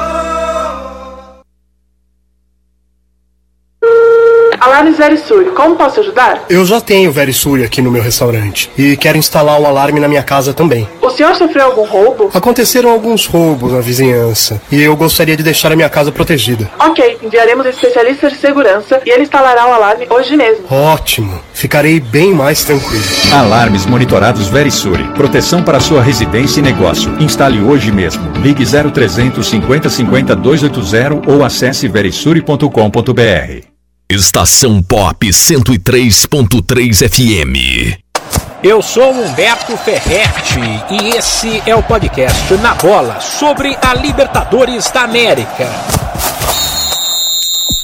Alarmes 4.81 4.97
Verisuri, 4.97 5.51
como 5.51 5.75
posso 5.75 5.99
ajudar? 5.99 6.43
Eu 6.49 6.65
já 6.65 6.81
tenho 6.81 7.11
Verisuri 7.11 7.63
aqui 7.63 7.83
no 7.83 7.91
meu 7.91 8.01
restaurante 8.01 8.67
e 8.75 8.97
quero 8.97 9.15
instalar 9.15 9.61
um 9.61 9.67
alarme 9.67 9.99
na 9.99 10.07
minha 10.07 10.23
casa 10.23 10.55
também. 10.55 10.89
O 10.99 11.07
senhor 11.11 11.35
sofreu 11.35 11.65
algum 11.65 11.85
roubo? 11.85 12.31
Aconteceram 12.33 12.89
alguns 12.89 13.27
roubos 13.27 13.71
na 13.73 13.79
vizinhança 13.79 14.59
e 14.71 14.81
eu 14.81 14.95
gostaria 14.95 15.37
de 15.37 15.43
deixar 15.43 15.71
a 15.71 15.75
minha 15.75 15.87
casa 15.87 16.11
protegida. 16.11 16.67
Ok, 16.79 17.19
enviaremos 17.21 17.63
um 17.63 17.69
especialista 17.69 18.27
de 18.27 18.37
segurança 18.37 18.99
e 19.05 19.11
ele 19.11 19.21
instalará 19.21 19.67
o 19.67 19.71
alarme 19.71 20.07
hoje 20.09 20.35
mesmo. 20.35 20.65
Ótimo, 20.71 21.39
ficarei 21.53 21.99
bem 21.99 22.33
mais 22.33 22.63
tranquilo. 22.63 23.03
Alarmes 23.31 23.85
monitorados 23.85 24.47
Verisuri, 24.47 25.03
proteção 25.13 25.61
para 25.61 25.79
sua 25.79 26.01
residência 26.01 26.59
e 26.59 26.63
negócio. 26.63 27.15
Instale 27.19 27.61
hoje 27.61 27.91
mesmo. 27.91 28.31
Ligue 28.37 28.63
0300 28.65 29.47
50 29.47 29.89
50 29.91 30.35
280 30.35 31.31
ou 31.31 31.45
acesse 31.45 31.87
verisuri.com.br. 31.87 33.70
Estação 34.13 34.83
Pop 34.83 35.25
103.3 35.25 37.09
FM. 37.09 37.97
Eu 38.61 38.81
sou 38.81 39.09
Humberto 39.09 39.77
Ferretti 39.77 40.59
e 40.91 41.15
esse 41.15 41.63
é 41.65 41.73
o 41.73 41.81
podcast 41.81 42.53
Na 42.55 42.75
Bola 42.75 43.21
sobre 43.21 43.73
a 43.81 43.93
Libertadores 43.93 44.91
da 44.91 45.03
América. 45.03 45.65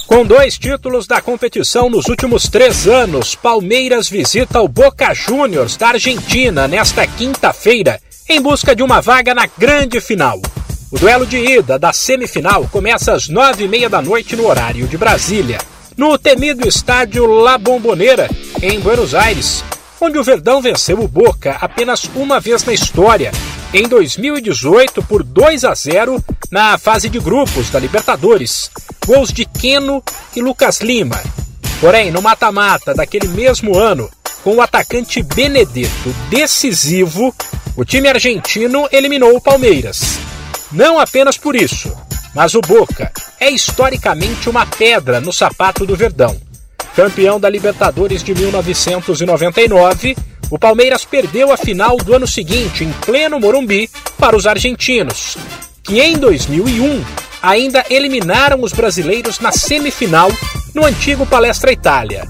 Com 0.06 0.26
dois 0.26 0.58
títulos 0.58 1.06
da 1.06 1.22
competição 1.22 1.88
nos 1.88 2.04
últimos 2.08 2.46
três 2.46 2.86
anos, 2.86 3.34
Palmeiras 3.34 4.06
visita 4.06 4.60
o 4.60 4.68
Boca 4.68 5.14
Juniors 5.14 5.78
da 5.78 5.88
Argentina 5.88 6.68
nesta 6.68 7.06
quinta-feira 7.06 7.98
em 8.28 8.38
busca 8.42 8.76
de 8.76 8.82
uma 8.82 9.00
vaga 9.00 9.34
na 9.34 9.48
grande 9.56 9.98
final. 9.98 10.38
O 10.92 10.98
duelo 10.98 11.24
de 11.24 11.38
ida 11.38 11.78
da 11.78 11.94
semifinal 11.94 12.68
começa 12.70 13.14
às 13.14 13.28
nove 13.28 13.64
e 13.64 13.68
meia 13.68 13.88
da 13.88 14.02
noite 14.02 14.36
no 14.36 14.46
horário 14.46 14.86
de 14.86 14.98
Brasília, 14.98 15.58
no 15.98 16.16
temido 16.16 16.66
estádio 16.66 17.26
La 17.26 17.58
Bombonera, 17.58 18.30
em 18.62 18.78
Buenos 18.78 19.16
Aires, 19.16 19.64
onde 20.00 20.16
o 20.16 20.22
Verdão 20.22 20.62
venceu 20.62 21.00
o 21.00 21.08
Boca 21.08 21.58
apenas 21.60 22.04
uma 22.14 22.38
vez 22.38 22.62
na 22.62 22.72
história, 22.72 23.32
em 23.74 23.82
2018 23.82 25.02
por 25.02 25.24
2 25.24 25.64
a 25.64 25.74
0 25.74 26.24
na 26.52 26.78
fase 26.78 27.08
de 27.08 27.18
grupos 27.18 27.68
da 27.70 27.80
Libertadores. 27.80 28.70
Gols 29.04 29.32
de 29.32 29.44
Queno 29.44 30.00
e 30.36 30.40
Lucas 30.40 30.80
Lima. 30.80 31.20
Porém, 31.80 32.12
no 32.12 32.22
mata-mata 32.22 32.94
daquele 32.94 33.26
mesmo 33.26 33.76
ano, 33.76 34.08
com 34.44 34.54
o 34.54 34.62
atacante 34.62 35.20
Benedetto 35.20 36.14
decisivo, 36.30 37.34
o 37.74 37.84
time 37.84 38.08
argentino 38.08 38.88
eliminou 38.92 39.34
o 39.34 39.40
Palmeiras. 39.40 40.18
Não 40.70 41.00
apenas 41.00 41.36
por 41.36 41.56
isso, 41.56 41.92
mas 42.38 42.54
o 42.54 42.60
Boca 42.60 43.10
é 43.40 43.50
historicamente 43.50 44.48
uma 44.48 44.64
pedra 44.64 45.20
no 45.20 45.32
sapato 45.32 45.84
do 45.84 45.96
Verdão 45.96 46.36
Campeão 46.94 47.40
da 47.40 47.50
Libertadores 47.50 48.22
de 48.22 48.32
1999, 48.32 50.16
o 50.48 50.56
Palmeiras 50.56 51.04
perdeu 51.04 51.50
a 51.50 51.56
final 51.56 51.96
do 51.96 52.14
ano 52.14 52.28
seguinte, 52.28 52.84
em 52.84 52.92
pleno 53.04 53.40
Morumbi, 53.40 53.90
para 54.16 54.36
os 54.36 54.46
argentinos, 54.46 55.36
que 55.82 56.00
em 56.00 56.16
2001 56.16 57.04
ainda 57.42 57.84
eliminaram 57.90 58.62
os 58.62 58.72
brasileiros 58.72 59.40
na 59.40 59.50
semifinal 59.50 60.30
no 60.72 60.84
antigo 60.84 61.26
Palestra 61.26 61.72
Itália. 61.72 62.28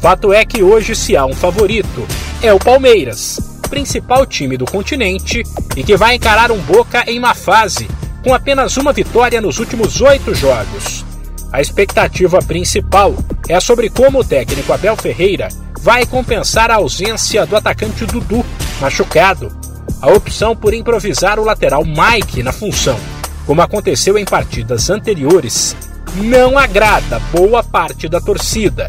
Fato 0.00 0.32
é 0.32 0.44
que 0.44 0.64
hoje, 0.64 0.96
se 0.96 1.16
há 1.16 1.24
um 1.24 1.32
favorito, 1.32 2.04
é 2.42 2.52
o 2.52 2.58
Palmeiras, 2.58 3.38
principal 3.70 4.26
time 4.26 4.56
do 4.56 4.64
continente 4.64 5.44
e 5.76 5.84
que 5.84 5.96
vai 5.96 6.16
encarar 6.16 6.50
um 6.50 6.58
Boca 6.58 7.04
em 7.06 7.20
uma 7.20 7.34
fase 7.34 7.86
com 8.24 8.32
apenas 8.32 8.78
uma 8.78 8.92
vitória 8.92 9.38
nos 9.38 9.58
últimos 9.58 10.00
oito 10.00 10.34
jogos. 10.34 11.04
A 11.52 11.60
expectativa 11.60 12.40
principal 12.40 13.14
é 13.46 13.60
sobre 13.60 13.90
como 13.90 14.20
o 14.20 14.24
técnico 14.24 14.72
Abel 14.72 14.96
Ferreira 14.96 15.48
vai 15.80 16.06
compensar 16.06 16.70
a 16.70 16.76
ausência 16.76 17.44
do 17.44 17.54
atacante 17.54 18.06
Dudu, 18.06 18.44
machucado. 18.80 19.54
A 20.00 20.10
opção 20.10 20.56
por 20.56 20.72
improvisar 20.72 21.38
o 21.38 21.44
lateral 21.44 21.84
Mike 21.84 22.42
na 22.42 22.52
função, 22.52 22.98
como 23.46 23.60
aconteceu 23.60 24.16
em 24.16 24.24
partidas 24.24 24.88
anteriores, 24.88 25.76
não 26.16 26.58
agrada 26.58 27.20
boa 27.30 27.62
parte 27.62 28.08
da 28.08 28.20
torcida. 28.20 28.88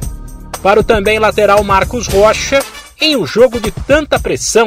Para 0.63 0.79
o 0.79 0.83
também 0.83 1.19
lateral 1.19 1.61
Marcos 1.63 2.07
Rocha, 2.07 2.63
em 2.99 3.15
um 3.15 3.25
jogo 3.25 3.59
de 3.59 3.71
tanta 3.71 4.19
pressão, 4.19 4.65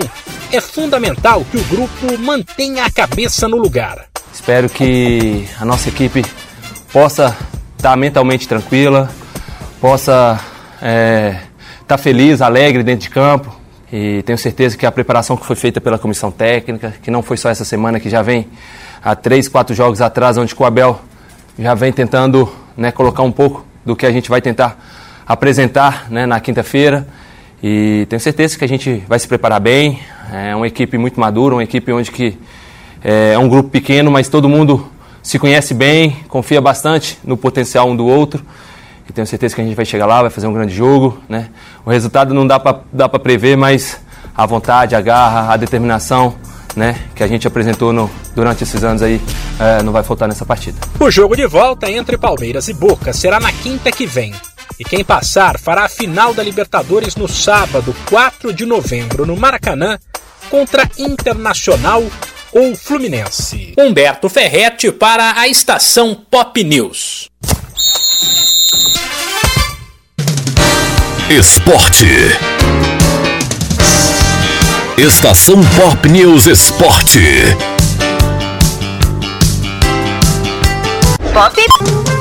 é 0.53 0.61
fundamental 0.61 1.45
que 1.51 1.57
o 1.57 1.65
grupo 1.65 2.19
mantenha 2.19 2.85
a 2.85 2.91
cabeça 2.91 3.49
no 3.49 3.57
lugar. 3.57 4.07
Espero 4.33 4.69
que 4.69 5.47
a 5.61 5.65
nossa 5.65 5.89
equipe 5.89 6.25
possa 6.93 7.37
estar 7.77 7.97
mentalmente 7.97 8.47
tranquila, 8.47 9.11
possa 9.81 10.41
estar 10.75 10.87
é, 10.87 11.41
tá 11.87 11.99
feliz, 11.99 12.41
alegre 12.41 12.83
dentro 12.83 13.03
de 13.03 13.11
campo. 13.11 13.57
E 13.91 14.23
tenho 14.23 14.37
certeza 14.37 14.77
que 14.77 14.85
a 14.85 14.93
preparação 14.93 15.37
que 15.37 15.47
foi 15.47 15.57
feita 15.57 15.81
pela 15.81 15.99
comissão 15.99 16.31
técnica, 16.31 16.95
que 17.03 17.11
não 17.11 17.23
foi 17.23 17.37
só 17.39 17.49
essa 17.49 17.65
semana, 17.65 17.99
que 17.99 18.11
já 18.11 18.21
vem 18.21 18.47
há 19.03 19.15
três, 19.15 19.49
quatro 19.49 19.75
jogos 19.75 20.01
atrás, 20.01 20.37
onde 20.37 20.55
o 20.57 20.65
Abel 20.65 21.01
já 21.59 21.75
vem 21.75 21.93
tentando 21.93 22.53
né, 22.77 22.93
colocar 22.93 23.23
um 23.23 23.33
pouco 23.33 23.65
do 23.85 23.97
que 23.97 24.05
a 24.05 24.13
gente 24.13 24.29
vai 24.29 24.43
tentar 24.43 24.79
apresentar 25.27 26.11
né, 26.11 26.27
na 26.27 26.39
quinta-feira. 26.39 27.07
E 27.63 28.07
tenho 28.09 28.21
certeza 28.21 28.57
que 28.57 28.65
a 28.65 28.69
gente 28.69 29.03
vai 29.09 29.19
se 29.19 29.27
preparar 29.27 29.61
bem. 29.61 30.01
É 30.33 30.55
uma 30.55 30.67
equipe 30.67 30.97
muito 30.97 31.19
madura, 31.19 31.57
uma 31.57 31.65
equipe 31.65 31.93
onde 31.93 32.11
que 32.11 32.39
é, 33.03 33.33
é 33.33 33.39
um 33.39 33.49
grupo 33.49 33.69
pequeno, 33.71 34.11
mas 34.11 34.29
todo 34.29 34.49
mundo 34.49 34.87
se 35.23 35.39
conhece 35.39 35.75
bem, 35.75 36.17
confia 36.29 36.61
bastante 36.61 37.19
no 37.25 37.37
potencial 37.37 37.89
um 37.89 37.97
do 37.97 38.07
outro. 38.07 38.45
E 39.09 39.13
tenho 39.13 39.27
certeza 39.27 39.55
que 39.55 39.61
a 39.61 39.65
gente 39.65 39.75
vai 39.75 39.85
chegar 39.85 40.07
lá, 40.07 40.23
vai 40.23 40.31
fazer 40.31 40.47
um 40.47 40.53
grande 40.53 40.75
jogo. 40.75 41.19
Né? 41.29 41.49
O 41.85 41.91
resultado 41.91 42.33
não 42.33 42.47
dá 42.47 42.61
para 42.61 43.19
prever, 43.19 43.57
mas 43.57 44.01
a 44.37 44.47
vontade, 44.47 44.95
a 44.95 45.01
garra, 45.01 45.53
a 45.53 45.57
determinação 45.57 46.35
né, 46.77 46.97
que 47.15 47.25
a 47.25 47.27
gente 47.27 47.47
apresentou 47.47 47.93
no, 47.93 48.09
durante 48.35 48.63
esses 48.63 48.85
anos 48.85 49.03
aí 49.03 49.21
é, 49.59 49.83
não 49.83 49.93
vai 49.93 50.03
faltar 50.03 50.29
nessa 50.29 50.47
partida. 50.47 50.79
O 51.01 51.11
jogo 51.11 51.35
de 51.35 51.47
volta 51.47 51.91
entre 51.91 52.17
Palmeiras 52.17 52.69
e 52.69 52.75
Boca 52.75 53.13
será 53.13 53.41
na 53.41 53.51
quinta 53.51 53.91
que 53.91 54.07
vem. 54.07 54.33
E 54.79 54.85
quem 54.85 55.05
passar 55.05 55.59
fará 55.59 55.85
a 55.85 55.89
final 55.89 56.33
da 56.35 56.43
Libertadores 56.43 57.17
no 57.17 57.29
sábado, 57.29 57.95
4 58.09 58.53
de 58.53 58.65
novembro, 58.65 59.27
no 59.27 59.37
Maracanã, 59.37 59.99
contra 60.51 60.89
Internacional 60.99 62.03
ou 62.53 62.75
Fluminense. 62.75 63.75
Humberto 63.79 64.29
Ferretti 64.29 64.91
para 64.91 65.39
a 65.39 65.49
estação 65.49 66.15
Pop 66.15 66.63
News. 66.65 67.29
Esporte. 71.31 72.07
Estação 74.97 75.61
Pop 75.77 76.09
News 76.09 76.47
Esporte. 76.47 77.21
Pop. 81.33 82.18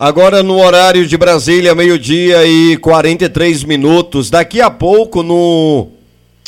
Agora 0.00 0.44
no 0.44 0.60
horário 0.60 1.04
de 1.08 1.16
Brasília, 1.16 1.74
meio-dia 1.74 2.46
e 2.46 2.76
43 2.76 3.64
minutos. 3.64 4.30
Daqui 4.30 4.60
a 4.60 4.70
pouco 4.70 5.24
no 5.24 5.88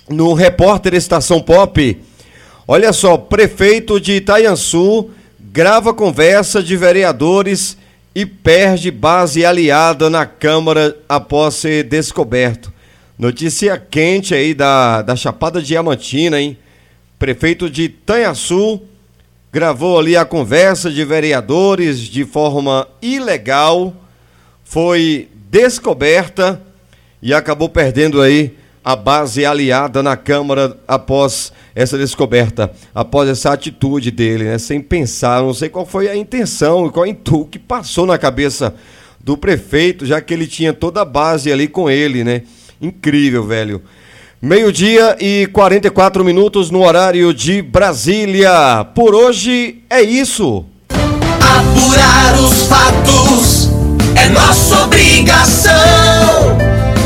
no 0.09 0.35
repórter 0.35 0.95
Estação 0.95 1.43
Pop. 1.43 2.01
Olha 2.69 2.93
só, 2.93 3.17
prefeito 3.17 4.01
de 4.01 4.13
Itaiançu 4.13 5.11
grava 5.41 5.93
conversa 5.93 6.63
de 6.63 6.77
vereadores 6.77 7.77
e 8.15 8.25
perde 8.25 8.89
base 8.89 9.45
aliada 9.45 10.09
na 10.09 10.25
Câmara 10.25 10.97
após 11.09 11.57
ser 11.57 11.83
descoberto. 11.83 12.73
Notícia 13.19 13.77
quente 13.77 14.33
aí 14.33 14.55
da, 14.55 15.03
da 15.03 15.17
Chapada 15.17 15.61
Diamantina, 15.61 16.41
hein? 16.41 16.57
Prefeito 17.19 17.69
de 17.69 17.83
Itanhaçu 17.83 18.81
gravou 19.53 19.99
ali 19.99 20.17
a 20.17 20.25
conversa 20.25 20.91
de 20.91 21.05
vereadores 21.05 21.99
de 22.01 22.25
forma 22.25 22.87
ilegal, 23.03 23.95
foi 24.65 25.29
descoberta 25.51 26.61
e 27.21 27.35
acabou 27.35 27.69
perdendo 27.69 28.23
aí 28.23 28.57
a 28.85 28.97
base 28.97 29.45
aliada 29.45 30.03
na 30.03 30.17
Câmara 30.17 30.79
após 30.87 31.53
essa 31.75 31.99
descoberta, 31.99 32.73
após 32.95 33.29
essa 33.29 33.53
atitude 33.53 34.11
dele, 34.11 34.45
né? 34.45 34.59
Sem 34.59 34.81
pensar, 34.81 35.43
não 35.43 35.53
sei 35.53 35.69
qual 35.69 35.85
foi 35.85 36.09
a 36.09 36.17
intenção 36.17 36.89
qual 36.91 37.07
o 37.07 37.45
que 37.45 37.59
passou 37.59 38.07
na 38.07 38.17
cabeça 38.17 38.75
do 39.19 39.37
prefeito, 39.37 40.07
já 40.07 40.21
que 40.21 40.33
ele 40.33 40.47
tinha 40.47 40.73
toda 40.73 41.03
a 41.03 41.05
base 41.05 41.53
ali 41.53 41.69
com 41.69 41.91
ele, 41.91 42.25
né? 42.25 42.43
Incrível, 42.81 43.47
velho. 43.47 43.83
Meio-dia 44.43 45.19
e 45.21 45.47
44 45.49 46.25
minutos 46.25 46.71
no 46.71 46.83
horário 46.83 47.35
de 47.35 47.61
Brasília. 47.61 48.87
Por 48.95 49.15
hoje 49.15 49.83
é 49.91 50.01
isso. 50.01 50.65
Apurar 50.89 52.41
os 52.41 52.67
fatos 52.67 53.69
é 54.17 54.31
nossa 54.31 54.85
obrigação 54.85 55.71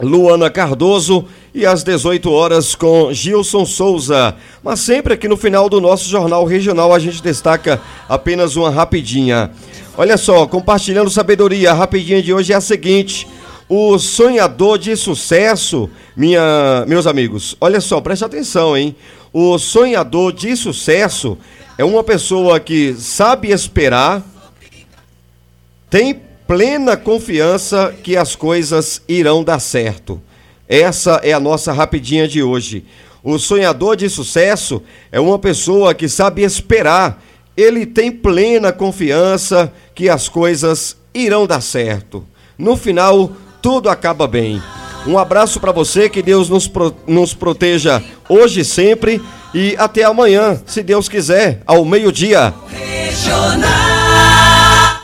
Luana 0.01 0.49
Cardoso 0.49 1.25
e 1.53 1.67
às 1.67 1.83
18 1.83 2.31
horas 2.31 2.77
com 2.77 3.13
Gilson 3.13 3.67
Souza. 3.67 4.37
Mas 4.63 4.79
sempre 4.79 5.15
aqui 5.15 5.27
no 5.27 5.37
final 5.37 5.69
do 5.69 5.81
nosso 5.81 6.09
Jornal 6.09 6.45
Regional 6.45 6.95
a 6.95 7.01
gente 7.01 7.21
destaca 7.21 7.81
apenas 8.09 8.55
uma 8.55 8.71
rapidinha. 8.71 9.51
Olha 9.95 10.17
só, 10.17 10.47
compartilhando 10.47 11.11
sabedoria, 11.11 11.71
a 11.71 11.75
rapidinha 11.75 12.23
de 12.23 12.33
hoje 12.33 12.51
é 12.51 12.57
a 12.57 12.63
seguinte. 12.63 13.29
O 13.69 13.99
sonhador 13.99 14.79
de 14.79 14.97
sucesso, 14.97 15.89
minha, 16.17 16.85
meus 16.89 17.07
amigos, 17.07 17.55
olha 17.61 17.79
só, 17.79 18.01
preste 18.01 18.25
atenção, 18.25 18.75
hein? 18.75 18.97
O 19.35 19.59
sonhador 19.59 20.33
de 20.33 20.57
sucesso 20.57 21.37
é 21.77 21.85
uma 21.85 22.03
pessoa 22.03 22.59
que 22.59 22.95
sabe 22.95 23.51
esperar, 23.51 24.23
tem 25.91 26.23
plena 26.47 26.97
confiança 26.97 27.95
que 28.03 28.17
as 28.17 28.35
coisas 28.35 29.03
irão 29.07 29.45
dar 29.45 29.61
certo. 29.61 30.21
Essa 30.67 31.21
é 31.23 31.35
a 31.35 31.41
nossa 31.41 31.71
rapidinha 31.71 32.27
de 32.27 32.43
hoje. 32.43 32.87
O 33.23 33.39
sonhador 33.39 33.95
de 33.95 34.09
sucesso 34.09 34.83
é 35.11 35.21
uma 35.21 35.39
pessoa 35.39 35.95
que 35.95 36.09
sabe 36.09 36.43
esperar 36.43 37.23
ele 37.57 37.85
tem 37.87 38.11
plena 38.11 38.73
confiança 38.73 39.73
que 39.95 40.09
as 40.09 40.29
coisas 40.29 40.97
irão 41.15 41.47
dar 41.47 41.61
certo. 41.61 42.27
No 42.57 42.77
final, 42.77 43.33
tudo 43.61 43.89
acaba 43.89 44.27
bem. 44.27 44.63
Um 45.07 45.19
abraço 45.19 45.59
para 45.61 45.73
você, 45.73 46.09
que 46.09 46.23
Deus 46.23 46.49
nos, 46.49 46.69
pro, 46.69 46.95
nos 47.07 47.35
proteja 47.35 48.03
hoje 48.29 48.61
e 48.61 48.65
sempre. 48.65 49.21
E 49.55 49.77
até 49.79 50.05
amanhã, 50.05 50.61
se 50.65 50.83
Deus 50.83 51.09
quiser, 51.09 51.61
ao 51.67 51.85
meio-dia. 51.85 52.55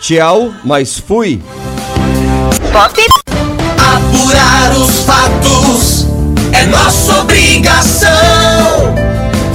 Tchau, 0.00 0.54
mas 0.64 0.98
fui. 0.98 1.42
Pop. 2.72 3.00
Apurar 3.76 4.72
os 4.78 5.00
fatos 5.00 6.06
é 6.52 6.66
nossa 6.66 7.20
obrigação 7.20 8.08